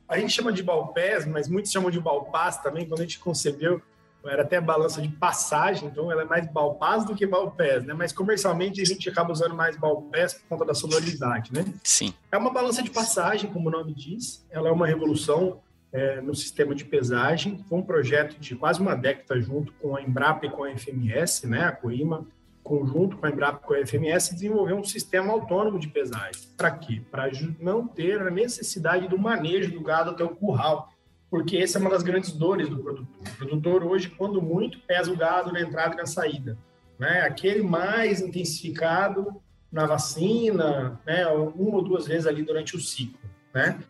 A 0.08 0.18
gente 0.18 0.32
chama 0.32 0.52
de 0.52 0.62
Balpass, 0.62 1.26
mas 1.26 1.48
muitos 1.48 1.72
chamam 1.72 1.90
de 1.90 2.00
Balpass 2.00 2.62
também, 2.62 2.86
quando 2.86 3.00
a 3.00 3.04
gente 3.04 3.18
concebeu 3.18 3.80
era 4.28 4.42
até 4.42 4.60
balança 4.60 5.02
de 5.02 5.08
passagem, 5.08 5.88
então 5.88 6.10
ela 6.10 6.22
é 6.22 6.24
mais 6.24 6.50
Balpaz 6.50 7.04
do 7.04 7.14
que 7.14 7.26
Balpés, 7.26 7.84
né? 7.84 7.92
Mas 7.94 8.12
comercialmente 8.12 8.80
a 8.80 8.84
gente 8.84 9.08
acaba 9.08 9.32
usando 9.32 9.54
mais 9.54 9.76
Balpés 9.76 10.34
por 10.34 10.48
conta 10.48 10.64
da 10.64 10.74
sonoridade, 10.74 11.52
né? 11.52 11.64
Sim. 11.82 12.14
É 12.30 12.36
uma 12.36 12.52
balança 12.52 12.82
de 12.82 12.90
passagem, 12.90 13.50
como 13.50 13.68
o 13.68 13.72
nome 13.72 13.92
diz. 13.94 14.44
Ela 14.50 14.68
é 14.68 14.72
uma 14.72 14.86
revolução 14.86 15.60
é, 15.92 16.20
no 16.20 16.34
sistema 16.34 16.74
de 16.74 16.84
pesagem. 16.84 17.64
Foi 17.68 17.78
um 17.78 17.82
projeto 17.82 18.38
de 18.38 18.56
quase 18.56 18.80
uma 18.80 18.94
década 18.94 19.40
junto 19.40 19.72
com 19.74 19.96
a 19.96 20.02
Embrapa 20.02 20.46
e 20.46 20.50
com 20.50 20.64
a 20.64 20.70
FMS, 20.70 21.46
né? 21.46 21.64
A 21.64 21.72
Coima, 21.72 22.26
conjunto 22.64 23.16
com 23.16 23.26
a 23.26 23.30
Embrapa 23.30 23.60
e 23.62 23.66
com 23.66 23.74
a 23.74 23.86
FMS, 23.86 24.34
desenvolveu 24.34 24.76
um 24.76 24.84
sistema 24.84 25.32
autônomo 25.32 25.78
de 25.78 25.86
pesagem. 25.86 26.42
Para 26.56 26.72
quê? 26.72 27.02
Para 27.10 27.30
não 27.60 27.86
ter 27.86 28.20
a 28.20 28.30
necessidade 28.30 29.06
do 29.06 29.16
manejo 29.16 29.70
do 29.70 29.80
gado 29.80 30.10
até 30.10 30.24
o 30.24 30.34
curral 30.34 30.88
porque 31.34 31.56
essa 31.56 31.78
é 31.78 31.80
uma 31.80 31.90
das 31.90 32.04
grandes 32.04 32.30
dores 32.30 32.68
do 32.68 32.78
produtor. 32.78 33.16
O 33.20 33.36
produtor 33.36 33.82
hoje, 33.82 34.08
quando 34.08 34.40
muito, 34.40 34.78
pesa 34.86 35.10
o 35.12 35.16
gado 35.16 35.52
na 35.52 35.60
entrada 35.60 35.94
e 35.94 35.96
na 35.96 36.06
saída. 36.06 36.56
Né? 36.96 37.22
Aquele 37.22 37.60
mais 37.60 38.20
intensificado 38.20 39.42
na 39.72 39.84
vacina, 39.84 41.00
né? 41.04 41.26
uma 41.26 41.74
ou 41.74 41.82
duas 41.82 42.06
vezes 42.06 42.28
ali 42.28 42.44
durante 42.44 42.76
o 42.76 42.80
ciclo. 42.80 43.18
Né? 43.52 43.80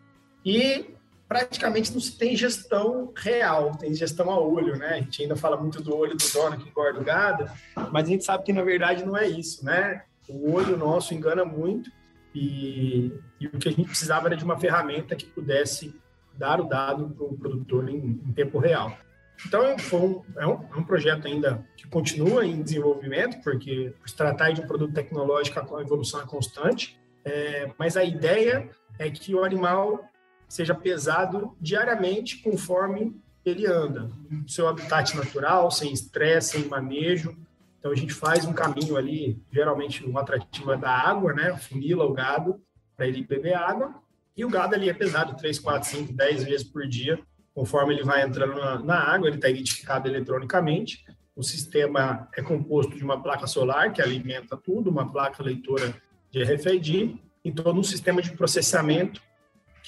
E 0.43 0.94
praticamente 1.35 1.91
não 1.91 1.99
se 1.99 2.17
tem 2.17 2.33
gestão 2.33 3.11
real, 3.13 3.75
tem 3.75 3.93
gestão 3.93 4.31
a 4.31 4.39
olho, 4.39 4.77
né? 4.77 4.87
A 4.87 4.97
gente 5.01 5.21
ainda 5.21 5.35
fala 5.35 5.57
muito 5.57 5.83
do 5.83 5.93
olho 5.93 6.15
do 6.15 6.31
dono 6.31 6.57
que 6.57 6.69
engorda 6.69 6.97
o 6.97 7.03
gado, 7.03 7.51
mas 7.91 8.05
a 8.05 8.07
gente 8.07 8.23
sabe 8.23 8.45
que 8.45 8.53
na 8.53 8.63
verdade 8.63 9.05
não 9.05 9.17
é 9.17 9.27
isso, 9.27 9.65
né? 9.65 10.03
O 10.29 10.53
olho 10.53 10.77
nosso 10.77 11.13
engana 11.13 11.43
muito 11.43 11.91
e, 12.33 13.11
e 13.37 13.47
o 13.47 13.51
que 13.51 13.67
a 13.67 13.71
gente 13.71 13.85
precisava 13.85 14.27
era 14.27 14.37
de 14.37 14.45
uma 14.45 14.57
ferramenta 14.57 15.13
que 15.13 15.25
pudesse 15.25 15.93
dar 16.37 16.61
o 16.61 16.69
dado 16.69 17.09
para 17.09 17.25
o 17.25 17.37
produtor 17.37 17.89
em, 17.89 17.97
em, 17.97 18.31
tempo 18.33 18.57
real. 18.57 18.97
Então, 19.45 19.61
é 19.61 19.75
um, 19.93 20.23
é, 20.37 20.47
um, 20.47 20.65
é 20.73 20.77
um 20.77 20.83
projeto 20.83 21.27
ainda 21.27 21.67
que 21.75 21.85
continua 21.89 22.45
em 22.45 22.61
desenvolvimento, 22.63 23.43
porque 23.43 23.93
se 24.05 24.15
tratar 24.15 24.51
de 24.51 24.61
um 24.61 24.67
produto 24.67 24.93
tecnológico, 24.93 25.75
a 25.75 25.81
evolução 25.81 26.21
é 26.21 26.25
constante, 26.25 26.97
é, 27.25 27.71
mas 27.77 27.97
a 27.97 28.05
ideia 28.05 28.69
é 28.97 29.09
que 29.09 29.35
o 29.35 29.43
animal 29.43 30.09
seja 30.47 30.73
pesado 30.73 31.55
diariamente 31.59 32.37
conforme 32.37 33.15
ele 33.45 33.67
anda, 33.67 34.09
no 34.29 34.49
seu 34.49 34.67
habitat 34.67 35.15
natural, 35.15 35.69
sem 35.69 35.93
estresse, 35.93 36.57
sem 36.57 36.67
manejo. 36.67 37.37
Então, 37.79 37.91
a 37.91 37.95
gente 37.95 38.13
faz 38.13 38.43
um 38.45 38.53
caminho 38.53 38.97
ali, 38.97 39.39
geralmente 39.51 40.03
um 40.03 40.17
atrativo 40.17 40.71
é 40.73 40.77
da 40.77 40.89
água, 40.89 41.33
né? 41.33 41.55
Funila 41.55 42.05
o 42.05 42.13
gado 42.13 42.59
para 42.97 43.07
ele 43.07 43.23
beber 43.23 43.53
água, 43.53 43.93
e 44.35 44.43
o 44.43 44.49
gado 44.49 44.73
ali 44.73 44.89
é 44.89 44.93
pesado 44.93 45.35
3, 45.37 45.59
4, 45.59 45.89
5, 45.89 46.13
10 46.13 46.43
vezes 46.43 46.63
por 46.63 46.87
dia, 46.87 47.19
conforme 47.53 47.93
ele 47.93 48.03
vai 48.03 48.23
entrando 48.23 48.55
na, 48.55 48.79
na 48.79 48.99
água, 48.99 49.27
ele 49.27 49.37
está 49.37 49.49
identificado 49.49 50.09
eletronicamente. 50.09 51.05
O 51.35 51.43
sistema 51.43 52.27
é 52.35 52.41
composto 52.41 52.95
de 52.95 53.03
uma 53.03 53.21
placa 53.21 53.47
solar 53.47 53.93
que 53.93 54.01
alimenta 54.01 54.57
tudo, 54.57 54.89
uma 54.89 55.09
placa 55.09 55.43
leitora 55.43 55.95
de 56.31 56.43
RFID 56.43 57.17
e 57.43 57.51
todo 57.51 57.79
um 57.79 57.83
sistema 57.83 58.21
de 58.21 58.31
processamento 58.31 59.21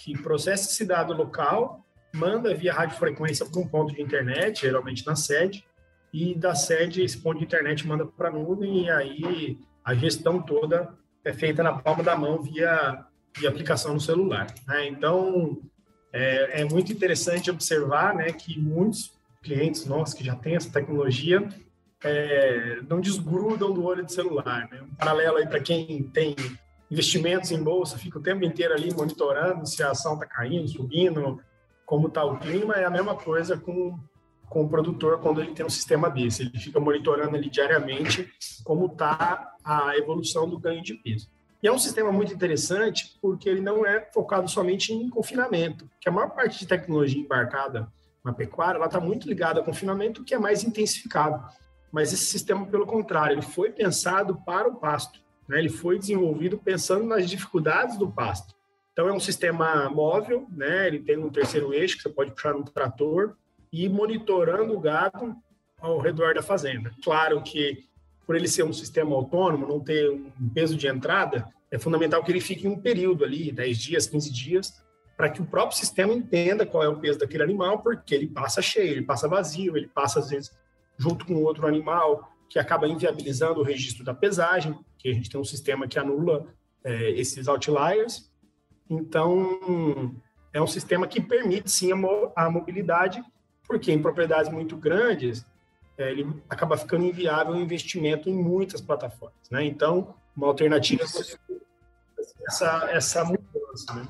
que 0.04 0.18
processa 0.22 0.70
esse 0.70 0.86
dado 0.86 1.14
local, 1.14 1.86
manda 2.14 2.54
via 2.54 2.74
radiofrequência 2.74 3.46
para 3.46 3.60
um 3.60 3.68
ponto 3.68 3.94
de 3.94 4.02
internet, 4.02 4.62
geralmente 4.62 5.06
na 5.06 5.16
sede, 5.16 5.66
e 6.14 6.36
da 6.36 6.56
sede 6.56 7.02
esse 7.02 7.18
ponto 7.18 7.40
de 7.40 7.46
internet 7.46 7.86
manda 7.86 8.06
para 8.06 8.30
a 8.30 8.32
nuvem 8.32 8.86
e 8.86 8.90
aí 8.90 9.60
a 9.84 9.94
gestão 9.94 10.42
toda 10.42 10.94
é 11.24 11.34
feita 11.34 11.62
na 11.62 11.74
palma 11.74 12.04
da 12.04 12.16
mão 12.16 12.42
via 12.42 13.06
de 13.38 13.46
aplicação 13.46 13.94
no 13.94 14.00
celular. 14.00 14.48
Né? 14.68 14.88
Então, 14.88 15.62
é, 16.14 16.62
é, 16.62 16.66
muito 16.66 16.92
interessante 16.92 17.52
observar 17.52 18.16
né, 18.16 18.32
que 18.32 18.60
muitos 18.60 19.14
clientes 19.44 19.86
nossos 19.86 20.14
que 20.14 20.24
já 20.24 20.36
têm 20.36 20.56
essa 20.56 20.72
tecnologia 20.72 21.48
é, 22.04 22.80
não 22.88 23.02
desgrudam 23.02 23.74
do 23.74 23.84
olho 23.84 24.06
de 24.06 24.14
celular. 24.14 24.68
Né? 24.72 24.82
Um 24.82 24.96
paralelo 24.96 25.38
aí 25.38 25.48
para 25.48 25.60
quem 25.60 26.04
tem 26.04 26.36
investimentos 26.90 27.52
em 27.52 27.62
bolsa, 27.62 27.98
fica 27.98 28.18
o 28.18 28.22
tempo 28.22 28.46
inteiro 28.46 28.74
ali 28.74 28.94
monitorando 28.94 29.66
se 29.66 29.84
a 29.84 29.92
ação 29.92 30.14
está 30.14 30.26
caindo, 30.26 30.68
subindo, 30.68 31.40
como 31.86 32.08
está 32.08 32.24
o 32.24 32.38
clima, 32.38 32.76
é 32.76 32.86
a 32.86 32.90
mesma 32.90 33.16
coisa 33.16 33.58
com, 33.58 33.98
com 34.50 34.64
o 34.64 34.70
produtor 34.70 35.20
quando 35.20 35.42
ele 35.42 35.54
tem 35.54 35.66
um 35.66 35.70
sistema 35.70 36.10
desse. 36.10 36.44
Ele 36.44 36.58
fica 36.58 36.80
monitorando 36.80 37.36
ali 37.36 37.50
diariamente 37.50 38.30
como 38.64 38.88
está 38.88 39.54
a 39.64 39.98
evolução 39.98 40.50
do 40.50 40.60
ganho 40.60 40.82
de 40.82 40.94
peso. 40.96 41.30
E 41.62 41.68
é 41.68 41.72
um 41.72 41.80
sistema 41.80 42.12
muito 42.12 42.34
interessante 42.34 43.18
porque 43.22 43.50
ele 43.50 43.62
não 43.62 43.86
é 43.86 44.08
focado 44.14 44.48
somente 44.48 44.94
em 44.94 45.10
confinamento, 45.10 45.90
que 46.00 46.08
a 46.08 46.12
maior 46.12 46.30
parte 46.30 46.60
de 46.60 46.68
tecnologia 46.68 47.22
embarcada 47.22 47.92
na 48.24 48.34
pecuária, 48.34 48.78
ela 48.78 48.86
está 48.86 49.00
muito 49.00 49.28
ligada 49.28 49.62
a 49.62 49.64
confinamento, 49.64 50.24
que 50.24 50.36
é 50.36 50.38
mais 50.38 50.64
intensificado. 50.64 51.44
Mas 51.92 52.12
esse 52.12 52.26
sistema, 52.26 52.66
pelo 52.66 52.86
contrário, 52.86 53.36
ele 53.36 53.42
foi 53.42 53.72
pensado 53.72 54.36
para 54.46 54.68
o 54.68 54.76
pasto. 54.76 55.20
Né? 55.48 55.60
Ele 55.60 55.70
foi 55.70 55.98
desenvolvido 55.98 56.58
pensando 56.58 57.06
nas 57.06 57.30
dificuldades 57.30 57.98
do 57.98 58.10
pasto. 58.10 58.56
Então, 58.92 59.08
é 59.08 59.14
um 59.14 59.20
sistema 59.20 59.90
móvel, 59.90 60.48
né? 60.52 60.88
ele 60.88 61.00
tem 61.00 61.18
um 61.18 61.30
terceiro 61.30 61.74
eixo 61.74 61.98
que 61.98 62.04
você 62.04 62.10
pode 62.10 62.32
puxar 62.32 62.54
no 62.54 62.64
trator 62.64 63.36
e 63.72 63.88
monitorando 63.88 64.74
o 64.74 64.80
gado 64.80 65.36
ao 65.80 66.00
redor 66.00 66.34
da 66.34 66.42
fazenda. 66.42 66.92
Claro 67.04 67.42
que 67.44 67.86
por 68.26 68.36
ele 68.36 68.48
ser 68.48 68.64
um 68.64 68.74
sistema 68.74 69.16
autônomo, 69.16 69.68
não 69.68 69.80
ter 69.80 70.10
um 70.12 70.50
peso 70.50 70.76
de 70.76 70.88
entrada, 70.88 71.48
é 71.72 71.78
fundamental 71.78 72.24
que 72.24 72.32
ele 72.32 72.42
fique 72.42 72.68
em 72.68 72.70
um 72.70 72.80
período 72.80 73.24
ali, 73.24 73.52
10 73.52 73.78
dias, 73.78 74.08
15 74.08 74.34
dias, 74.34 74.84
para 75.16 75.30
que 75.30 75.42
o 75.42 75.46
próprio 75.46 75.78
sistema 75.78 76.14
entenda 76.14 76.66
qual 76.66 76.84
é 76.84 76.88
o 76.88 77.00
peso 77.00 77.20
daquele 77.20 77.44
animal, 77.44 77.80
porque 77.80 78.14
ele 78.14 78.28
passa 78.28 78.62
cheio, 78.62 78.92
ele 78.92 79.02
passa 79.02 79.28
vazio, 79.28 79.78
ele 79.78 79.88
passa, 79.88 80.20
às 80.20 80.30
vezes, 80.30 80.52
junto 80.98 81.26
com 81.26 81.36
outro 81.44 81.66
animal, 81.66 82.32
que 82.50 82.60
acaba 82.60 82.88
inviabilizando 82.88 83.60
o 83.60 83.64
registro 83.64 84.04
da 84.04 84.14
pesagem, 84.14 84.78
que 84.98 85.10
a 85.10 85.14
gente 85.14 85.30
tem 85.30 85.40
um 85.40 85.46
sistema 85.46 85.88
que 85.88 86.00
anula 86.00 86.48
é, 86.84 87.12
esses 87.12 87.48
outliers. 87.48 88.32
Então, 88.90 90.16
é 90.54 90.62
um 90.62 90.68
sistema 90.68 91.08
que 91.08 91.22
permite, 91.22 91.70
sim, 91.70 91.92
a, 91.92 91.96
mo 91.96 92.32
a 92.36 92.50
mobilidade, 92.50 93.24
porque 93.68 93.92
em 93.92 94.02
propriedades 94.02 94.52
muito 94.52 94.78
grandes, 94.78 95.46
é, 95.98 96.12
ele 96.12 96.42
acaba 96.50 96.78
ficando 96.78 97.06
inviável 97.06 97.54
o 97.54 97.60
investimento 97.60 98.30
em 98.30 98.34
muitas 98.34 98.80
plataformas. 98.80 99.50
Né? 99.52 99.66
Então, 99.66 100.16
uma 100.36 100.48
alternativa 100.48 101.04
é 101.04 101.58
essa, 102.48 102.90
essa 102.92 103.26
mudança. 103.26 103.94
Né? 103.94 104.08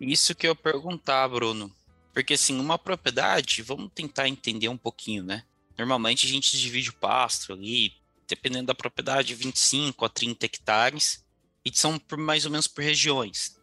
Isso 0.00 0.34
que 0.34 0.46
eu 0.48 0.56
perguntar, 0.56 1.28
Bruno. 1.28 1.70
Porque, 2.12 2.34
assim, 2.34 2.58
uma 2.58 2.78
propriedade, 2.78 3.62
vamos 3.62 3.90
tentar 3.94 4.28
entender 4.28 4.68
um 4.68 4.76
pouquinho, 4.76 5.22
né? 5.22 5.44
Normalmente 5.76 6.26
a 6.26 6.30
gente 6.30 6.58
divide 6.58 6.90
o 6.90 6.94
pasto 6.94 7.52
ali, 7.52 7.92
dependendo 8.28 8.66
da 8.66 8.74
propriedade, 8.74 9.34
25 9.34 10.04
a 10.04 10.08
30 10.08 10.46
hectares. 10.46 11.24
e 11.64 11.70
são 11.74 11.98
por, 11.98 12.18
mais 12.18 12.44
ou 12.44 12.50
menos 12.50 12.66
por 12.66 12.82
regiões, 12.82 13.56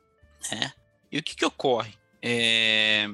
né? 0.51 0.73
E 1.11 1.17
o 1.17 1.23
que 1.23 1.35
que 1.35 1.45
ocorre? 1.45 1.93
É, 2.21 3.07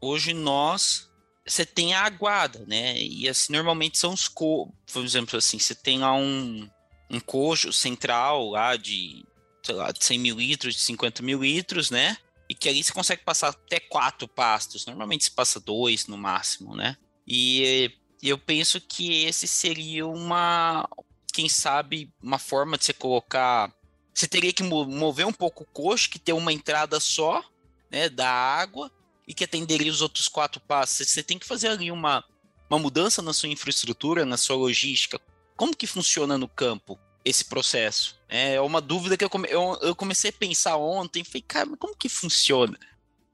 hoje 0.00 0.32
nós 0.32 1.10
você 1.46 1.66
tem 1.66 1.92
a 1.94 2.02
aguada, 2.04 2.64
né? 2.66 2.96
E 2.98 3.28
assim, 3.28 3.52
normalmente 3.52 3.98
são 3.98 4.12
os 4.12 4.28
co, 4.28 4.72
por 4.92 5.04
exemplo, 5.04 5.36
assim, 5.36 5.58
você 5.58 5.74
tem 5.74 5.98
lá 5.98 6.14
um, 6.14 6.68
um 7.10 7.20
cojo 7.20 7.72
central 7.72 8.50
lá 8.50 8.76
de, 8.76 9.24
sei 9.62 9.74
lá, 9.74 9.90
de 9.90 10.04
100 10.04 10.18
mil 10.18 10.36
litros, 10.36 10.74
de 10.74 10.80
50 10.80 11.22
mil 11.22 11.42
litros, 11.42 11.90
né? 11.90 12.16
E 12.48 12.54
que 12.54 12.68
ali 12.68 12.82
você 12.82 12.92
consegue 12.92 13.24
passar 13.24 13.48
até 13.48 13.80
quatro 13.80 14.28
pastos. 14.28 14.86
Normalmente 14.86 15.24
se 15.24 15.30
passa 15.30 15.58
dois 15.58 16.06
no 16.06 16.16
máximo, 16.16 16.76
né? 16.76 16.96
E 17.26 17.90
eu 18.28 18.38
penso 18.38 18.80
que 18.80 19.24
esse 19.24 19.48
seria 19.48 20.06
uma, 20.06 20.88
quem 21.32 21.48
sabe, 21.48 22.08
uma 22.22 22.38
forma 22.38 22.78
de 22.78 22.84
você 22.84 22.92
colocar. 22.92 23.72
Você 24.14 24.28
teria 24.28 24.52
que 24.52 24.62
mover 24.62 25.26
um 25.26 25.32
pouco 25.32 25.64
o 25.64 25.66
coxo, 25.66 26.08
que 26.08 26.18
tem 26.18 26.34
uma 26.34 26.52
entrada 26.52 27.00
só, 27.00 27.42
né, 27.90 28.08
da 28.08 28.30
água, 28.30 28.90
e 29.26 29.34
que 29.34 29.44
atenderia 29.44 29.90
os 29.90 30.02
outros 30.02 30.28
quatro 30.28 30.60
passos. 30.60 31.08
Você 31.08 31.22
tem 31.22 31.38
que 31.38 31.46
fazer 31.46 31.68
ali 31.68 31.90
uma, 31.90 32.24
uma 32.70 32.78
mudança 32.78 33.20
na 33.20 33.32
sua 33.32 33.48
infraestrutura, 33.48 34.24
na 34.24 34.36
sua 34.36 34.56
logística. 34.56 35.20
Como 35.56 35.76
que 35.76 35.86
funciona 35.86 36.38
no 36.38 36.46
campo 36.46 36.98
esse 37.24 37.44
processo? 37.44 38.20
É 38.28 38.60
uma 38.60 38.80
dúvida 38.80 39.16
que 39.16 39.24
eu, 39.24 39.30
come, 39.30 39.48
eu, 39.50 39.78
eu 39.82 39.96
comecei 39.96 40.30
a 40.30 40.34
pensar 40.34 40.76
ontem. 40.76 41.24
Falei, 41.24 41.42
cara, 41.42 41.66
mas 41.66 41.78
como 41.78 41.96
que 41.96 42.08
funciona? 42.08 42.78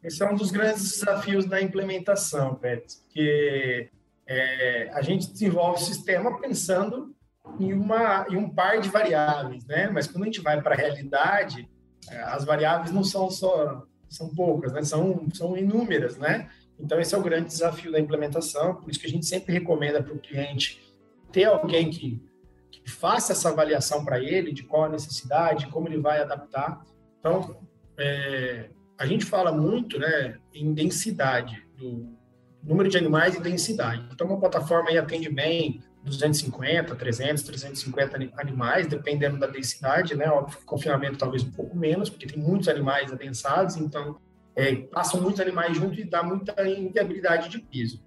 Esse 0.02 0.22
é 0.22 0.30
um 0.30 0.36
dos 0.36 0.50
grandes 0.50 0.90
desafios 0.90 1.44
da 1.44 1.60
implementação, 1.60 2.54
Pérez, 2.54 3.02
porque 3.04 3.90
é, 4.28 4.90
a 4.92 5.00
gente 5.00 5.32
desenvolve 5.32 5.82
o 5.82 5.84
sistema 5.84 6.38
pensando 6.38 7.16
em, 7.58 7.72
uma, 7.72 8.26
em 8.28 8.36
um 8.36 8.50
par 8.50 8.78
de 8.78 8.90
variáveis, 8.90 9.64
né? 9.64 9.88
Mas 9.88 10.06
quando 10.06 10.24
a 10.24 10.26
gente 10.26 10.42
vai 10.42 10.60
para 10.60 10.74
a 10.74 10.76
realidade, 10.76 11.66
é, 12.10 12.20
as 12.24 12.44
variáveis 12.44 12.92
não 12.92 13.02
são 13.02 13.30
só 13.30 13.86
são 14.08 14.28
poucas, 14.34 14.72
né? 14.72 14.82
São 14.82 15.26
são 15.32 15.56
inúmeras, 15.56 16.18
né? 16.18 16.50
Então 16.78 17.00
esse 17.00 17.14
é 17.14 17.18
o 17.18 17.22
grande 17.22 17.48
desafio 17.48 17.90
da 17.90 17.98
implementação. 17.98 18.74
Por 18.74 18.90
isso 18.90 19.00
que 19.00 19.06
a 19.06 19.10
gente 19.10 19.24
sempre 19.24 19.52
recomenda 19.52 20.02
para 20.02 20.12
o 20.12 20.18
cliente 20.18 20.80
ter 21.32 21.44
alguém 21.44 21.90
que, 21.90 22.22
que 22.70 22.90
faça 22.90 23.32
essa 23.32 23.48
avaliação 23.48 24.04
para 24.04 24.20
ele 24.20 24.52
de 24.52 24.62
qual 24.62 24.84
a 24.84 24.88
necessidade, 24.90 25.68
como 25.68 25.88
ele 25.88 25.98
vai 25.98 26.20
adaptar. 26.20 26.84
Então 27.18 27.56
é, 27.98 28.68
a 28.98 29.06
gente 29.06 29.24
fala 29.24 29.52
muito, 29.52 29.98
né, 29.98 30.38
em 30.52 30.74
densidade 30.74 31.66
do 31.76 32.17
número 32.62 32.88
de 32.88 32.96
animais 32.96 33.34
e 33.34 33.40
densidade. 33.40 34.06
Então 34.12 34.26
uma 34.26 34.38
plataforma 34.38 34.90
aí 34.90 34.98
atende 34.98 35.28
bem 35.28 35.82
250, 36.04 36.94
300, 36.94 37.42
350 37.42 38.32
animais, 38.36 38.86
dependendo 38.86 39.38
da 39.38 39.46
densidade, 39.46 40.14
né? 40.14 40.28
Óbvio 40.30 40.58
que 40.58 40.64
confinamento 40.64 41.18
talvez 41.18 41.42
um 41.42 41.50
pouco 41.50 41.76
menos, 41.76 42.08
porque 42.08 42.26
tem 42.26 42.42
muitos 42.42 42.68
animais 42.68 43.12
adensados, 43.12 43.76
então 43.76 44.18
é, 44.54 44.74
passam 44.74 45.20
muitos 45.20 45.40
animais 45.40 45.76
junto 45.76 46.00
e 46.00 46.04
dá 46.04 46.22
muita 46.22 46.66
inviabilidade 46.66 47.48
de 47.48 47.58
piso. 47.58 48.02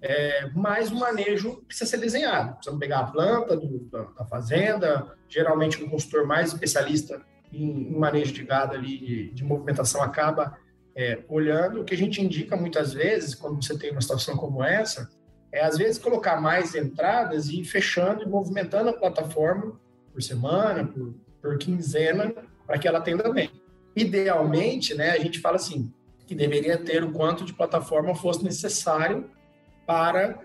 É, 0.00 0.50
mas 0.52 0.90
o 0.90 0.96
manejo 0.96 1.62
precisa 1.62 1.88
ser 1.88 1.98
desenhado. 1.98 2.54
Precisamos 2.54 2.80
pegar 2.80 2.98
a 3.00 3.04
planta 3.04 3.56
do, 3.56 3.78
da, 3.84 4.02
da, 4.02 4.24
fazenda, 4.24 5.16
geralmente 5.28 5.82
um 5.82 5.88
consultor 5.88 6.26
mais 6.26 6.52
especialista 6.52 7.22
em, 7.52 7.92
em 7.92 7.96
manejo 7.96 8.32
de 8.32 8.42
gado 8.42 8.74
ali, 8.74 8.98
de, 8.98 9.30
de 9.30 9.44
movimentação, 9.44 10.02
acaba 10.02 10.58
é, 10.96 11.18
olhando. 11.28 11.80
O 11.80 11.84
que 11.84 11.94
a 11.94 11.98
gente 11.98 12.22
indica 12.22 12.56
muitas 12.56 12.92
vezes, 12.92 13.34
quando 13.34 13.62
você 13.62 13.76
tem 13.76 13.90
uma 13.90 14.00
situação 14.00 14.36
como 14.36 14.62
essa, 14.62 15.08
é 15.52 15.62
às 15.62 15.76
vezes 15.76 15.98
colocar 15.98 16.40
mais 16.40 16.74
entradas 16.74 17.48
e 17.48 17.60
ir 17.60 17.64
fechando 17.64 18.22
e 18.22 18.26
movimentando 18.26 18.88
a 18.90 18.92
plataforma 18.92 19.78
por 20.12 20.22
semana, 20.22 20.86
por, 20.86 21.14
por 21.40 21.58
quinzena, 21.58 22.32
para 22.66 22.78
que 22.78 22.88
ela 22.88 22.98
atenda 22.98 23.30
bem. 23.32 23.50
Idealmente, 23.94 24.94
né, 24.94 25.10
a 25.10 25.18
gente 25.18 25.40
fala 25.40 25.56
assim, 25.56 25.92
que 26.26 26.34
deveria 26.34 26.78
ter 26.78 27.04
o 27.04 27.12
quanto 27.12 27.44
de 27.44 27.52
plataforma 27.52 28.14
fosse 28.14 28.42
necessário 28.42 29.30
para 29.86 30.40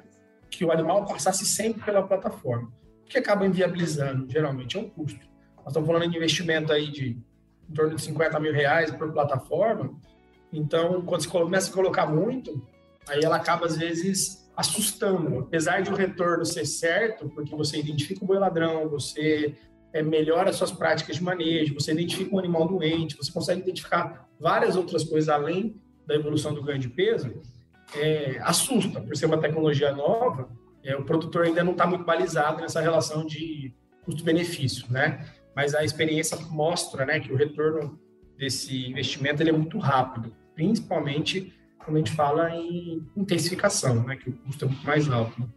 que 0.49 0.65
o 0.65 0.71
animal 0.71 1.05
passasse 1.05 1.45
sempre 1.45 1.83
pela 1.83 2.03
plataforma. 2.03 2.71
O 3.03 3.05
que 3.05 3.17
acaba 3.17 3.45
inviabilizando, 3.45 4.29
geralmente, 4.29 4.77
é 4.77 4.81
um 4.81 4.89
custo. 4.89 5.19
Nós 5.57 5.67
estamos 5.67 5.87
falando 5.87 6.09
de 6.09 6.17
investimento 6.17 6.73
aí 6.73 6.91
de 6.91 7.17
em 7.69 7.73
torno 7.73 7.95
de 7.95 8.01
50 8.01 8.39
mil 8.39 8.53
reais 8.53 8.91
por 8.91 9.11
plataforma, 9.11 9.93
então, 10.51 11.01
quando 11.01 11.21
você 11.23 11.29
começa 11.29 11.69
a 11.69 11.73
colocar 11.73 12.05
muito, 12.05 12.61
aí 13.07 13.19
ela 13.23 13.35
acaba, 13.35 13.65
às 13.65 13.77
vezes, 13.77 14.49
assustando. 14.55 15.39
Apesar 15.39 15.81
de 15.81 15.91
o 15.91 15.95
retorno 15.95 16.45
ser 16.45 16.65
certo, 16.65 17.29
porque 17.29 17.55
você 17.55 17.77
identifica 17.79 18.23
o 18.23 18.27
boi 18.27 18.39
ladrão, 18.39 18.89
você 18.89 19.55
é, 19.93 20.01
melhora 20.01 20.53
suas 20.53 20.71
práticas 20.71 21.17
de 21.17 21.23
manejo, 21.23 21.73
você 21.73 21.91
identifica 21.91 22.35
um 22.35 22.39
animal 22.39 22.67
doente, 22.67 23.15
você 23.15 23.31
consegue 23.31 23.61
identificar 23.61 24.27
várias 24.39 24.75
outras 24.75 25.03
coisas 25.03 25.29
além 25.29 25.81
da 26.05 26.15
evolução 26.15 26.53
do 26.53 26.63
ganho 26.63 26.79
de 26.79 26.89
peso, 26.89 27.41
é, 27.95 28.39
assusta, 28.41 28.99
por 29.01 29.15
ser 29.15 29.25
uma 29.25 29.39
tecnologia 29.39 29.91
nova, 29.91 30.49
é, 30.83 30.95
o 30.95 31.03
produtor 31.03 31.45
ainda 31.45 31.63
não 31.63 31.73
está 31.73 31.85
muito 31.85 32.05
balizado 32.05 32.61
nessa 32.61 32.81
relação 32.81 33.25
de 33.25 33.73
custo-benefício, 34.05 34.85
né? 34.89 35.25
Mas 35.55 35.75
a 35.75 35.83
experiência 35.83 36.37
mostra, 36.49 37.05
né, 37.05 37.19
que 37.19 37.31
o 37.31 37.35
retorno 37.35 37.99
desse 38.37 38.87
investimento 38.87 39.41
ele 39.41 39.49
é 39.49 39.53
muito 39.53 39.77
rápido, 39.79 40.35
principalmente 40.55 41.53
quando 41.79 41.95
a 41.95 41.99
gente 41.99 42.11
fala 42.11 42.49
em 42.53 43.05
intensificação, 43.15 44.03
né, 44.03 44.17
que 44.17 44.29
o 44.29 44.33
custo 44.33 44.65
é 44.65 44.67
muito 44.67 44.85
mais 44.85 45.09
alto. 45.09 45.39
Né? 45.39 45.47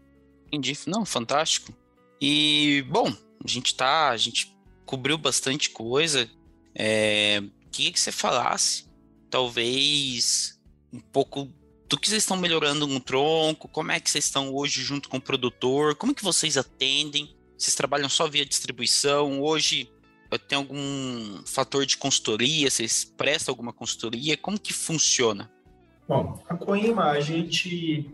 Entendi. 0.47 0.79
Não, 0.87 1.05
fantástico. 1.05 1.73
E, 2.21 2.85
bom, 2.88 3.09
a 3.45 3.49
gente 3.49 3.75
tá, 3.75 4.11
a 4.11 4.16
gente 4.16 4.57
cobriu 4.85 5.19
bastante 5.19 5.71
coisa. 5.71 6.29
É, 6.75 7.43
queria 7.71 7.93
que 7.93 8.01
você 8.01 8.12
falasse, 8.12 8.87
talvez, 9.29 10.61
um 10.93 11.01
pouco 11.01 11.49
do 11.88 11.99
que 11.99 12.09
vocês 12.09 12.23
estão 12.23 12.37
melhorando 12.37 12.87
no 12.87 13.01
tronco, 13.01 13.69
como 13.69 13.90
é 13.90 13.99
que 13.99 14.09
vocês 14.09 14.25
estão 14.25 14.55
hoje 14.55 14.83
junto 14.83 15.09
com 15.09 15.16
o 15.16 15.21
produtor, 15.21 15.97
como 15.97 16.14
que 16.14 16.23
vocês 16.23 16.57
atendem, 16.57 17.35
vocês 17.59 17.75
trabalham 17.75 18.09
só 18.09 18.29
via 18.29 18.47
distribuição, 18.47 19.40
hoje 19.40 19.90
tem 20.38 20.57
algum 20.57 21.43
fator 21.45 21.85
de 21.85 21.97
consultoria, 21.97 22.71
vocês 22.71 23.05
prestam 23.05 23.53
alguma 23.53 23.73
consultoria, 23.73 24.37
como 24.37 24.59
que 24.59 24.73
funciona? 24.73 25.51
Bom, 26.09 26.43
a 26.49 26.57
Coima, 26.57 27.11
a 27.11 27.21
gente 27.21 28.11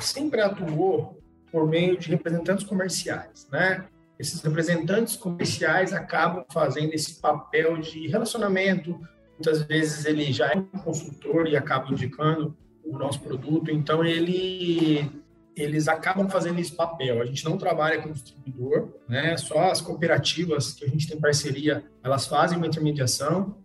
sempre 0.00 0.40
atuou 0.40 1.20
por 1.50 1.68
meio 1.68 1.98
de 1.98 2.08
representantes 2.08 2.64
comerciais, 2.64 3.46
né? 3.50 3.86
Esses 4.18 4.40
representantes 4.40 5.16
comerciais 5.16 5.92
acabam 5.92 6.44
fazendo 6.50 6.92
esse 6.92 7.20
papel 7.20 7.78
de 7.78 8.06
relacionamento. 8.08 8.98
Muitas 9.32 9.62
vezes 9.62 10.04
ele 10.04 10.32
já 10.32 10.52
é 10.52 10.56
um 10.56 10.64
consultor 10.64 11.46
e 11.48 11.56
acaba 11.56 11.92
indicando 11.92 12.56
o 12.84 12.96
nosso 12.98 13.20
produto, 13.20 13.70
então 13.70 14.04
ele 14.04 15.10
eles 15.56 15.88
acabam 15.88 16.28
fazendo 16.28 16.58
esse 16.58 16.72
papel. 16.72 17.22
A 17.22 17.26
gente 17.26 17.44
não 17.44 17.56
trabalha 17.56 18.02
com 18.02 18.10
distribuidor, 18.10 18.88
né? 19.08 19.36
Só 19.36 19.70
as 19.70 19.80
cooperativas 19.80 20.72
que 20.72 20.84
a 20.84 20.88
gente 20.88 21.06
tem 21.06 21.20
parceria, 21.20 21.84
elas 22.02 22.26
fazem 22.26 22.58
uma 22.58 22.66
intermediação, 22.66 23.56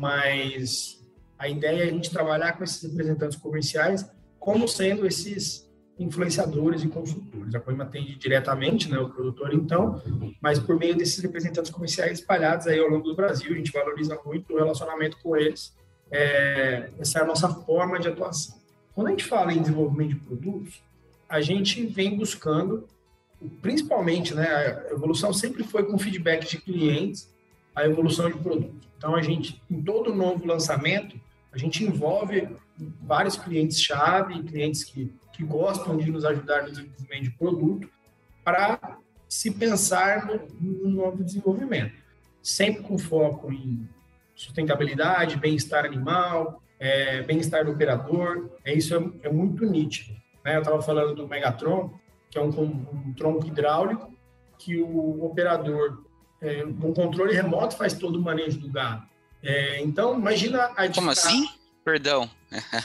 mas 0.00 1.00
a 1.38 1.48
ideia 1.48 1.84
é 1.84 1.88
a 1.88 1.92
gente 1.92 2.10
trabalhar 2.10 2.52
com 2.52 2.64
esses 2.64 2.82
representantes 2.82 3.38
comerciais 3.38 4.10
como 4.38 4.66
sendo 4.66 5.06
esses 5.06 5.66
influenciadores 5.98 6.82
e 6.82 6.88
consultores. 6.88 7.54
A 7.54 7.60
Coima 7.60 7.84
atende 7.84 8.16
diretamente 8.16 8.90
né, 8.90 8.98
o 8.98 9.08
produtor, 9.08 9.52
então, 9.54 10.00
mas 10.40 10.58
por 10.58 10.78
meio 10.78 10.96
desses 10.96 11.18
representantes 11.20 11.70
comerciais 11.70 12.20
espalhados 12.20 12.66
aí 12.66 12.78
ao 12.78 12.88
longo 12.88 13.04
do 13.04 13.16
Brasil, 13.16 13.52
a 13.52 13.56
gente 13.56 13.72
valoriza 13.72 14.18
muito 14.24 14.52
o 14.52 14.56
relacionamento 14.56 15.16
com 15.22 15.36
eles. 15.36 15.74
É, 16.10 16.90
essa 16.98 17.20
é 17.20 17.22
a 17.22 17.24
nossa 17.24 17.48
forma 17.48 17.98
de 17.98 18.08
atuação. 18.08 18.56
Quando 18.94 19.08
a 19.08 19.10
gente 19.10 19.24
fala 19.24 19.52
em 19.52 19.60
desenvolvimento 19.60 20.10
de 20.10 20.20
produtos, 20.20 20.82
a 21.28 21.40
gente 21.40 21.84
vem 21.86 22.16
buscando, 22.16 22.86
principalmente, 23.60 24.34
né, 24.34 24.46
a 24.46 24.92
evolução 24.92 25.32
sempre 25.32 25.64
foi 25.64 25.84
com 25.84 25.98
feedback 25.98 26.48
de 26.48 26.58
clientes, 26.58 27.32
a 27.74 27.84
evolução 27.84 28.30
de 28.30 28.38
produto. 28.38 28.88
Então, 28.96 29.14
a 29.14 29.22
gente, 29.22 29.60
em 29.70 29.82
todo 29.82 30.14
novo 30.14 30.46
lançamento, 30.46 31.20
a 31.52 31.58
gente 31.58 31.84
envolve 31.84 32.48
vários 33.02 33.36
clientes-chave, 33.36 34.42
clientes 34.44 34.84
que, 34.84 35.12
que 35.32 35.44
gostam 35.44 35.96
de 35.96 36.10
nos 36.10 36.24
ajudar 36.24 36.62
no 36.62 36.70
desenvolvimento 36.70 37.22
de 37.22 37.30
produto, 37.30 37.90
para 38.44 38.98
se 39.28 39.50
pensar 39.50 40.26
no, 40.26 40.40
no 40.60 40.88
novo 40.88 41.22
desenvolvimento. 41.22 41.94
Sempre 42.42 42.82
com 42.82 42.96
foco 42.96 43.52
em 43.52 43.88
sustentabilidade, 44.34 45.36
bem-estar 45.36 45.84
animal, 45.84 46.62
é, 46.78 47.22
bem-estar 47.22 47.64
do 47.64 47.72
operador, 47.72 48.50
é, 48.64 48.74
isso 48.74 48.94
é, 48.94 49.28
é 49.28 49.32
muito 49.32 49.64
nítido. 49.64 50.14
Né? 50.46 50.54
Eu 50.54 50.60
estava 50.60 50.80
falando 50.80 51.12
do 51.16 51.26
Megatron, 51.26 51.90
que 52.30 52.38
é 52.38 52.40
um, 52.40 52.50
um, 52.50 53.12
tronco 53.14 53.44
hidráulico, 53.48 54.14
que 54.56 54.80
o 54.80 55.24
operador, 55.24 56.04
é, 56.40 56.64
um 56.64 56.94
controle 56.94 57.34
remoto, 57.34 57.76
faz 57.76 57.94
todo 57.94 58.16
o 58.16 58.22
manejo 58.22 58.60
do 58.60 58.70
gado. 58.70 59.02
É, 59.42 59.82
então, 59.82 60.16
imagina 60.16 60.66
a 60.76 60.88
Como 60.88 61.10
assim? 61.10 61.48
Perdão. 61.84 62.30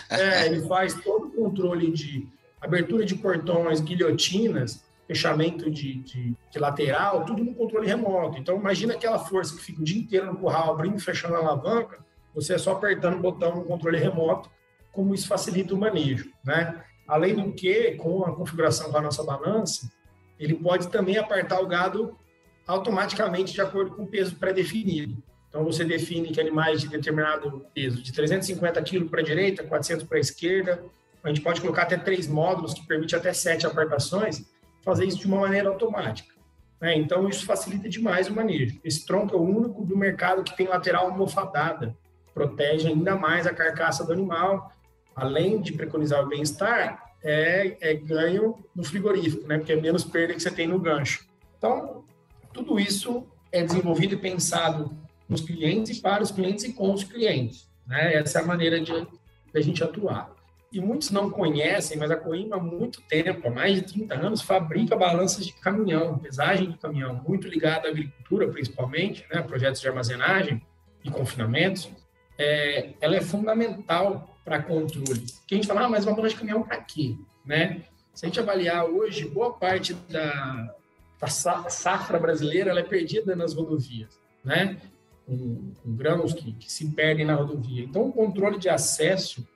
é, 0.09 0.47
ele 0.47 0.67
faz 0.67 0.95
todo 0.95 1.27
o 1.27 1.31
controle 1.31 1.91
de 1.91 2.27
abertura 2.59 3.05
de 3.05 3.15
portões, 3.15 3.79
guilhotinas, 3.79 4.83
fechamento 5.07 5.69
de, 5.69 5.95
de, 5.95 6.35
de, 6.51 6.59
lateral, 6.59 7.25
tudo 7.25 7.43
no 7.43 7.53
controle 7.53 7.87
remoto. 7.87 8.39
Então, 8.39 8.57
imagina 8.57 8.95
aquela 8.95 9.19
força 9.19 9.55
que 9.55 9.61
fica 9.61 9.81
o 9.81 9.83
dia 9.83 10.01
inteiro 10.01 10.25
no 10.27 10.37
curral, 10.37 10.71
abrindo 10.71 10.97
e 10.97 11.01
fechando 11.01 11.35
a 11.35 11.39
alavanca, 11.39 11.99
você 12.33 12.55
é 12.55 12.57
só 12.57 12.71
apertando 12.71 13.17
o 13.17 13.21
botão 13.21 13.55
no 13.55 13.65
controle 13.65 13.97
remoto, 13.97 14.49
como 14.91 15.13
isso 15.13 15.27
facilita 15.27 15.73
o 15.73 15.77
manejo, 15.77 16.31
né? 16.43 16.83
Além 17.11 17.35
do 17.35 17.51
que, 17.51 17.91
com 17.95 18.23
a 18.23 18.33
configuração 18.33 18.89
da 18.89 19.01
nossa 19.01 19.21
balança, 19.21 19.91
ele 20.39 20.53
pode 20.53 20.87
também 20.87 21.17
apartar 21.17 21.59
o 21.59 21.67
gado 21.67 22.17
automaticamente 22.65 23.51
de 23.51 23.59
acordo 23.59 23.91
com 23.91 24.03
o 24.03 24.07
peso 24.07 24.37
pré-definido. 24.37 25.21
Então, 25.49 25.61
você 25.65 25.83
define 25.83 26.31
que 26.31 26.39
animais 26.39 26.79
de 26.79 26.87
determinado 26.87 27.65
peso, 27.73 28.01
de 28.01 28.13
350 28.13 28.81
kg 28.83 29.09
para 29.09 29.19
a 29.19 29.23
direita, 29.25 29.61
400 29.61 30.07
para 30.07 30.19
a 30.19 30.21
esquerda, 30.21 30.85
a 31.21 31.27
gente 31.27 31.41
pode 31.41 31.59
colocar 31.59 31.81
até 31.81 31.97
três 31.97 32.29
módulos, 32.29 32.73
que 32.73 32.87
permite 32.87 33.13
até 33.13 33.33
sete 33.33 33.67
apartações, 33.67 34.45
fazer 34.81 35.03
isso 35.03 35.17
de 35.17 35.27
uma 35.27 35.41
maneira 35.41 35.67
automática. 35.67 36.33
Né? 36.79 36.95
Então, 36.95 37.27
isso 37.27 37.45
facilita 37.45 37.89
demais 37.89 38.29
o 38.29 38.33
manejo. 38.33 38.79
Esse 38.85 39.05
tronco 39.05 39.35
é 39.35 39.37
o 39.37 39.43
único 39.43 39.83
do 39.83 39.97
mercado 39.97 40.45
que 40.45 40.55
tem 40.55 40.65
lateral 40.65 41.07
almofadada, 41.07 41.93
protege 42.33 42.87
ainda 42.87 43.17
mais 43.17 43.45
a 43.45 43.53
carcaça 43.53 44.05
do 44.05 44.13
animal, 44.13 44.71
além 45.15 45.61
de 45.61 45.73
preconizar 45.73 46.23
o 46.23 46.27
bem-estar, 46.27 47.13
é, 47.23 47.77
é, 47.81 47.93
ganho 47.93 48.57
no 48.75 48.83
frigorífico, 48.83 49.47
né? 49.47 49.57
porque 49.57 49.73
é 49.73 49.79
menos 49.79 50.03
perda 50.03 50.33
que 50.33 50.39
você 50.39 50.51
tem 50.51 50.67
no 50.67 50.79
gancho. 50.79 51.25
Então, 51.57 52.03
tudo 52.51 52.79
isso 52.79 53.27
é 53.51 53.63
desenvolvido 53.63 54.15
e 54.15 54.17
pensado 54.17 54.97
nos 55.29 55.41
clientes 55.41 55.97
e 55.97 56.01
para 56.01 56.23
os 56.23 56.31
clientes 56.31 56.63
e 56.63 56.73
com 56.73 56.93
os 56.93 57.03
clientes. 57.03 57.69
Né? 57.85 58.15
Essa 58.15 58.39
é 58.39 58.41
a 58.41 58.45
maneira 58.45 58.79
de, 58.79 58.91
de 58.93 59.07
a 59.53 59.61
gente 59.61 59.83
atuar 59.83 60.33
e 60.71 60.79
muitos 60.79 61.11
não 61.11 61.29
conhecem, 61.29 61.97
mas 61.97 62.09
a 62.09 62.15
Coimbra 62.15 62.57
há 62.57 62.61
muito 62.61 63.01
tempo, 63.01 63.47
há 63.47 63.51
mais 63.51 63.75
de 63.75 63.81
30 63.81 64.15
anos, 64.15 64.41
fabrica 64.41 64.95
balanças 64.95 65.45
de 65.45 65.51
caminhão, 65.53 66.17
pesagem 66.17 66.71
de 66.71 66.77
caminhão, 66.77 67.21
muito 67.27 67.47
ligada 67.47 67.87
à 67.87 67.91
agricultura, 67.91 68.47
principalmente, 68.47 69.25
né, 69.29 69.41
projetos 69.41 69.81
de 69.81 69.87
armazenagem 69.89 70.61
e 71.03 71.11
confinamentos. 71.11 71.89
É, 72.37 72.91
ela 73.01 73.17
é 73.17 73.21
fundamental 73.21 74.30
para 74.43 74.61
controle. 74.61 75.25
Que 75.47 75.55
a 75.55 75.57
gente 75.57 75.67
fala, 75.67 75.85
ah, 75.85 75.89
mas 75.89 76.05
uma 76.05 76.15
balança 76.15 76.33
de 76.33 76.39
caminhão 76.39 76.63
para 76.63 76.77
quê? 76.77 77.15
Né? 77.45 77.83
Se 78.13 78.25
a 78.25 78.27
gente 78.27 78.39
avaliar 78.39 78.85
hoje, 78.85 79.27
boa 79.27 79.53
parte 79.53 79.93
da, 80.09 80.75
da 81.19 81.27
safra 81.27 82.19
brasileira 82.19 82.77
é 82.77 82.83
perdida 82.83 83.35
nas 83.35 83.53
rodovias, 83.53 84.19
né? 84.43 84.77
Com, 85.25 85.71
com 85.81 85.95
grãos 85.95 86.33
que, 86.33 86.51
que 86.53 86.71
se 86.71 86.89
perdem 86.91 87.25
na 87.25 87.35
rodovia. 87.35 87.83
Então, 87.83 88.07
o 88.07 88.11
controle 88.11 88.57
de 88.57 88.67
acesso 88.67 89.47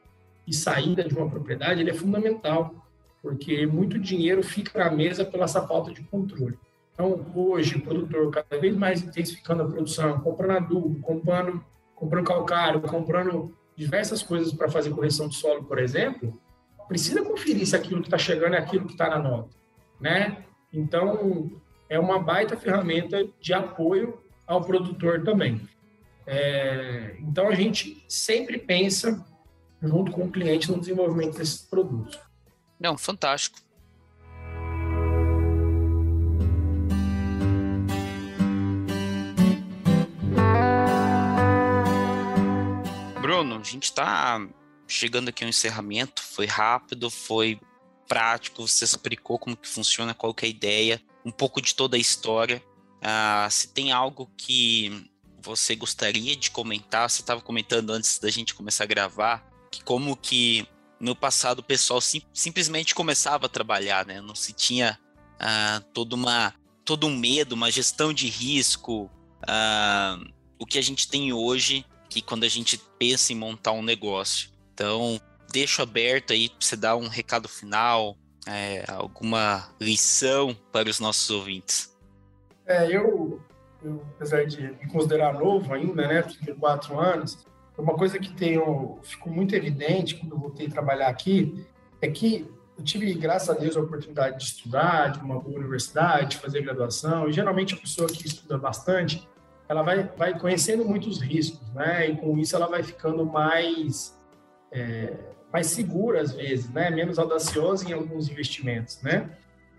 e 0.48 0.54
saída 0.54 1.04
de 1.04 1.16
uma 1.16 1.30
propriedade 1.30 1.82
ele 1.82 1.90
é 1.90 1.94
fundamental, 1.94 2.74
porque 3.22 3.66
muito 3.66 4.00
dinheiro 4.00 4.44
fica 4.44 4.78
na 4.80 4.92
mesa 4.92 5.26
pela 5.26 5.46
essa 5.46 5.68
falta 5.68 5.92
de 5.92 6.02
controle. 6.04 6.58
Então, 6.94 7.26
hoje, 7.36 7.76
o 7.76 7.82
produtor 7.82 8.32
cada 8.32 8.62
vez 8.62 8.76
mais 8.76 9.02
intensificando 9.02 9.64
a 9.64 9.68
produção, 9.68 10.20
comprando 10.22 10.52
adubo, 10.52 11.02
comprando, 11.02 11.64
comprando 11.94 12.26
calcário, 12.26 12.80
comprando 12.82 13.54
diversas 13.76 14.24
coisas 14.24 14.54
para 14.54 14.70
fazer 14.70 14.92
correção 14.92 15.28
de 15.28 15.36
solo, 15.36 15.64
por 15.64 15.80
exemplo, 15.80 16.40
precisa 16.88 17.24
conferir 17.24 17.66
se 17.66 17.76
aquilo 17.76 18.02
que 18.02 18.08
está 18.08 18.18
chegando 18.18 18.56
é 18.56 18.60
aquilo 18.60 18.86
que 18.86 18.94
está 18.94 19.10
na 19.10 19.20
nota, 19.20 19.56
né? 20.00 20.46
Então, 20.72 21.52
é 21.90 22.00
uma 22.00 22.20
baita 22.20 22.58
ferramenta 22.58 23.28
de 23.40 23.54
apoio 23.54 24.20
ao 24.46 24.64
produtor 24.64 25.24
também. 25.24 25.62
É, 26.26 27.16
então, 27.20 27.48
a 27.48 27.56
gente 27.56 28.04
sempre 28.08 28.58
pensa 28.58 29.26
junto 29.82 30.12
com 30.12 30.26
o 30.26 30.32
cliente 30.32 30.72
no 30.72 30.80
desenvolvimento 30.80 31.38
desses 31.38 31.62
produtos. 31.62 32.20
Não, 32.80 32.98
fantástico. 32.98 33.65
Bruno, 43.36 43.60
a 43.60 43.64
gente 43.64 43.84
está 43.84 44.48
chegando 44.88 45.28
aqui 45.28 45.44
ao 45.44 45.50
encerramento. 45.50 46.24
Foi 46.24 46.46
rápido, 46.46 47.10
foi 47.10 47.60
prático. 48.08 48.66
Você 48.66 48.86
explicou 48.86 49.38
como 49.38 49.58
que 49.58 49.68
funciona, 49.68 50.14
qual 50.14 50.34
que 50.34 50.46
é 50.46 50.48
a 50.48 50.50
ideia, 50.50 51.02
um 51.26 51.32
pouco 51.32 51.62
de 51.62 51.76
toda 51.76 51.98
a 51.98 52.00
história. 52.00 52.64
Ah, 53.02 53.46
se 53.52 53.68
tem 53.68 53.92
algo 53.92 54.32
que 54.38 55.12
você 55.42 55.76
gostaria 55.76 56.34
de 56.34 56.50
comentar, 56.50 57.10
você 57.10 57.22
estava 57.22 57.42
comentando 57.42 57.90
antes 57.90 58.20
da 58.20 58.32
gente 58.32 58.56
começar 58.56 58.86
a 58.86 58.88
gravar, 58.88 59.46
que 59.70 59.84
como 59.84 60.16
que 60.16 60.66
no 60.98 61.14
passado 61.14 61.60
o 61.60 61.64
pessoal 61.64 62.00
sim, 62.00 62.22
simplesmente 62.34 62.96
começava 62.96 63.48
a 63.48 63.50
trabalhar, 63.50 64.06
né? 64.06 64.22
Não 64.22 64.34
se 64.34 64.54
tinha 64.54 64.98
ah, 65.38 65.84
todo, 65.94 66.14
uma, 66.14 66.54
todo 66.86 67.06
um 67.06 67.18
medo, 67.18 67.52
uma 67.54 67.70
gestão 67.70 68.14
de 68.14 68.28
risco, 68.28 69.12
ah, 69.46 70.18
o 70.58 70.66
que 70.66 70.80
a 70.80 70.82
gente 70.82 71.10
tem 71.10 71.34
hoje, 71.34 71.86
que 72.16 72.22
quando 72.22 72.46
a 72.46 72.48
gente 72.48 72.82
pensa 72.98 73.34
em 73.34 73.36
montar 73.36 73.74
um 73.74 73.84
negócio. 73.84 74.50
Então, 74.74 75.20
deixo 75.52 75.82
aberto 75.82 76.32
aí 76.32 76.48
para 76.48 76.58
você 76.62 76.78
dar 76.78 76.96
um 76.96 77.10
recado 77.10 77.50
final, 77.50 78.16
é, 78.48 78.86
alguma 78.88 79.70
lição 79.82 80.56
para 80.72 80.90
os 80.90 81.00
nossos 81.00 81.30
ouvintes. 81.30 81.94
É, 82.66 82.88
eu, 82.88 83.42
eu, 83.84 84.02
apesar 84.16 84.46
de 84.46 84.62
me 84.62 84.88
considerar 84.88 85.34
novo 85.34 85.74
ainda, 85.74 86.08
né, 86.08 86.22
tenho 86.22 86.58
quatro 86.58 86.98
anos, 86.98 87.46
uma 87.78 87.96
coisa 87.96 88.18
que 88.18 88.34
tenho, 88.34 88.98
ficou 89.04 89.32
muito 89.32 89.54
evidente 89.54 90.16
quando 90.16 90.32
eu 90.32 90.40
voltei 90.40 90.68
a 90.68 90.70
trabalhar 90.70 91.10
aqui 91.10 91.66
é 92.02 92.08
que 92.08 92.50
eu 92.78 92.84
tive, 92.84 93.14
graças 93.14 93.50
a 93.50 93.54
Deus, 93.54 93.76
a 93.76 93.82
oportunidade 93.82 94.38
de 94.38 94.44
estudar 94.46 95.10
de 95.10 95.20
uma 95.20 95.40
boa 95.40 95.58
universidade, 95.58 96.32
de 96.32 96.38
fazer 96.38 96.62
graduação. 96.62 97.28
E 97.28 97.34
geralmente 97.34 97.74
a 97.74 97.78
pessoa 97.78 98.08
que 98.08 98.26
estuda 98.26 98.58
bastante, 98.58 99.28
ela 99.68 99.82
vai, 99.82 100.04
vai 100.18 100.38
conhecendo 100.38 100.86
muitos 100.86 101.20
riscos, 101.20 101.68
né? 101.74 102.10
E 102.10 102.18
com 102.18 102.38
isso 102.38 102.56
ela 102.56 102.68
vai 102.68 102.84
ficando 102.84 103.26
mais 103.26 104.20
é, 104.72 105.14
mais 105.52 105.68
segura 105.68 106.22
às 106.22 106.34
vezes, 106.34 106.70
né? 106.70 106.90
Menos 106.90 107.18
audaciosa 107.18 107.90
em 107.90 107.94
alguns 107.94 108.30
investimentos, 108.30 109.02
né? 109.02 109.30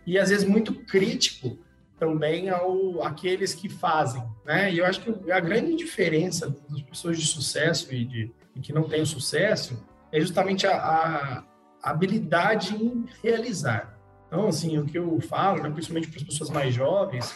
E 0.07 0.19
às 0.19 0.31
vezes 0.31 0.47
muito 0.47 0.75
crítico 0.75 1.59
também 1.99 2.51
ao 2.51 3.03
aqueles 3.03 3.55
que 3.55 3.69
fazem, 3.69 4.23
né? 4.45 4.73
E 4.73 4.79
eu 4.79 4.87
acho 4.87 5.01
que 5.01 5.31
a 5.31 5.41
grande 5.41 5.75
diferença 5.77 6.55
das 6.69 6.83
pessoas 6.83 7.19
de 7.19 7.27
sucesso 7.27 7.93
e 7.95 8.05
de 8.05 8.33
e 8.57 8.61
que 8.61 8.73
não 8.73 8.85
têm 8.85 9.05
sucesso 9.05 9.85
é 10.11 10.19
justamente 10.19 10.67
a, 10.67 10.77
a, 10.77 11.45
habilidade 11.83 12.75
em 12.75 13.05
realizar. 13.23 13.97
Então, 14.27 14.49
assim, 14.49 14.77
o 14.79 14.85
que 14.85 14.99
eu 14.99 15.21
falo, 15.21 15.63
né, 15.63 15.71
principalmente 15.71 16.09
para 16.09 16.19
as 16.19 16.25
pessoas 16.25 16.51
mais 16.51 16.75
jovens, 16.75 17.33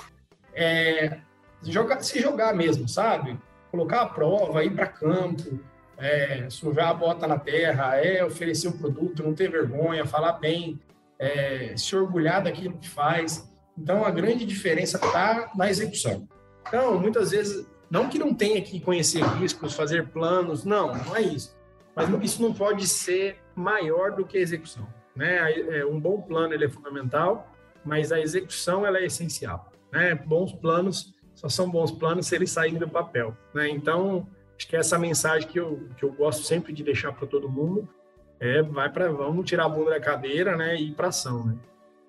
é 0.52 1.20
jogar, 1.62 2.02
se 2.02 2.20
jogar 2.20 2.54
mesmo, 2.54 2.88
sabe? 2.88 3.38
Colocar 3.70 4.02
a 4.02 4.06
prova, 4.06 4.64
ir 4.64 4.70
para 4.70 4.86
campo, 4.86 5.60
é, 5.96 6.48
sujar 6.48 6.88
a 6.88 6.94
bota 6.94 7.26
na 7.26 7.38
terra, 7.38 7.96
é 7.96 8.24
oferecer 8.24 8.68
o 8.68 8.72
produto, 8.72 9.22
não 9.22 9.34
ter 9.34 9.50
vergonha, 9.50 10.06
falar 10.06 10.32
bem, 10.34 10.80
é, 11.18 11.74
se 11.76 11.94
orgulhar 11.94 12.42
daquilo 12.42 12.78
que 12.78 12.88
faz. 12.88 13.48
Então, 13.76 14.04
a 14.04 14.10
grande 14.10 14.44
diferença 14.44 14.96
está 14.96 15.50
na 15.54 15.68
execução. 15.68 16.26
Então, 16.66 16.98
muitas 16.98 17.30
vezes, 17.30 17.66
não 17.90 18.08
que 18.08 18.18
não 18.18 18.34
tenha 18.34 18.60
que 18.62 18.80
conhecer 18.80 19.22
riscos, 19.22 19.74
fazer 19.74 20.08
planos, 20.08 20.64
não, 20.64 20.94
não 20.94 21.16
é 21.16 21.22
isso. 21.22 21.56
Mas 21.94 22.08
isso 22.24 22.42
não 22.42 22.52
pode 22.52 22.86
ser 22.86 23.38
maior 23.54 24.12
do 24.12 24.24
que 24.24 24.38
a 24.38 24.40
execução. 24.40 24.86
Né? 25.14 25.52
É, 25.78 25.84
um 25.84 26.00
bom 26.00 26.20
plano 26.20 26.54
ele 26.54 26.64
é 26.64 26.68
fundamental, 26.68 27.52
mas 27.84 28.12
a 28.12 28.20
execução 28.20 28.86
ela 28.86 28.98
é 28.98 29.06
essencial. 29.06 29.70
Né? 29.92 30.14
Bons 30.14 30.52
planos 30.52 31.14
só 31.40 31.48
são 31.48 31.70
bons 31.70 31.90
planos 31.90 32.26
se 32.26 32.34
eles 32.34 32.50
saírem 32.50 32.78
do 32.78 32.86
papel. 32.86 33.34
Né? 33.54 33.70
Então, 33.70 34.28
acho 34.58 34.68
que 34.68 34.76
essa 34.76 34.98
mensagem 34.98 35.48
que 35.48 35.58
eu, 35.58 35.88
que 35.96 36.04
eu 36.04 36.12
gosto 36.12 36.42
sempre 36.42 36.70
de 36.70 36.84
deixar 36.84 37.12
para 37.12 37.26
todo 37.26 37.48
mundo 37.48 37.88
é 38.38 38.62
vai 38.62 38.90
para 38.90 39.10
vamos 39.10 39.48
tirar 39.48 39.64
a 39.64 39.68
bunda 39.68 39.90
da 39.90 40.00
cadeira 40.00 40.54
né, 40.54 40.76
e 40.76 40.88
ir 40.88 40.94
para 40.94 41.08
ação. 41.08 41.46
Né? 41.46 41.56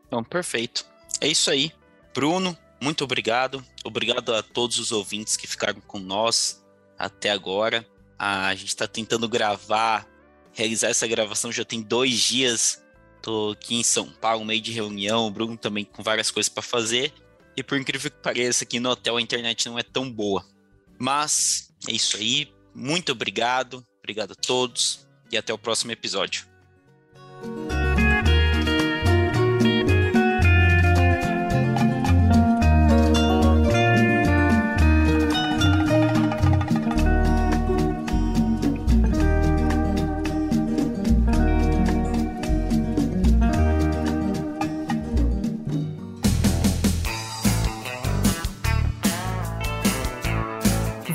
Então, 0.05 0.21
perfeito. 0.21 0.85
É 1.21 1.29
isso 1.29 1.49
aí. 1.49 1.71
Bruno, 2.13 2.57
muito 2.81 3.05
obrigado. 3.05 3.63
Obrigado 3.85 4.33
a 4.33 4.43
todos 4.43 4.79
os 4.79 4.91
ouvintes 4.91 5.37
que 5.37 5.47
ficaram 5.47 5.79
com 5.79 5.97
nós 5.97 6.61
até 6.99 7.31
agora. 7.31 7.87
A 8.19 8.53
gente 8.53 8.67
está 8.67 8.85
tentando 8.85 9.29
gravar, 9.29 10.05
realizar 10.51 10.89
essa 10.89 11.07
gravação 11.07 11.53
já 11.53 11.63
tem 11.63 11.81
dois 11.81 12.19
dias. 12.19 12.83
Estou 13.15 13.51
aqui 13.51 13.75
em 13.75 13.83
São 13.83 14.09
Paulo, 14.09 14.43
meio 14.43 14.59
de 14.59 14.73
reunião. 14.73 15.27
O 15.27 15.31
Bruno 15.31 15.55
também 15.55 15.85
com 15.85 16.03
várias 16.03 16.29
coisas 16.29 16.49
para 16.49 16.61
fazer. 16.61 17.13
E 17.55 17.63
por 17.63 17.77
incrível 17.77 18.09
que 18.09 18.17
pareça, 18.17 18.63
aqui 18.63 18.79
no 18.79 18.89
hotel 18.89 19.17
a 19.17 19.21
internet 19.21 19.67
não 19.67 19.77
é 19.77 19.83
tão 19.83 20.11
boa. 20.11 20.45
Mas 20.97 21.73
é 21.87 21.91
isso 21.91 22.17
aí. 22.17 22.53
Muito 22.73 23.11
obrigado. 23.11 23.85
Obrigado 23.99 24.31
a 24.31 24.35
todos. 24.35 25.07
E 25.31 25.37
até 25.37 25.53
o 25.53 25.57
próximo 25.57 25.91
episódio. 25.91 26.45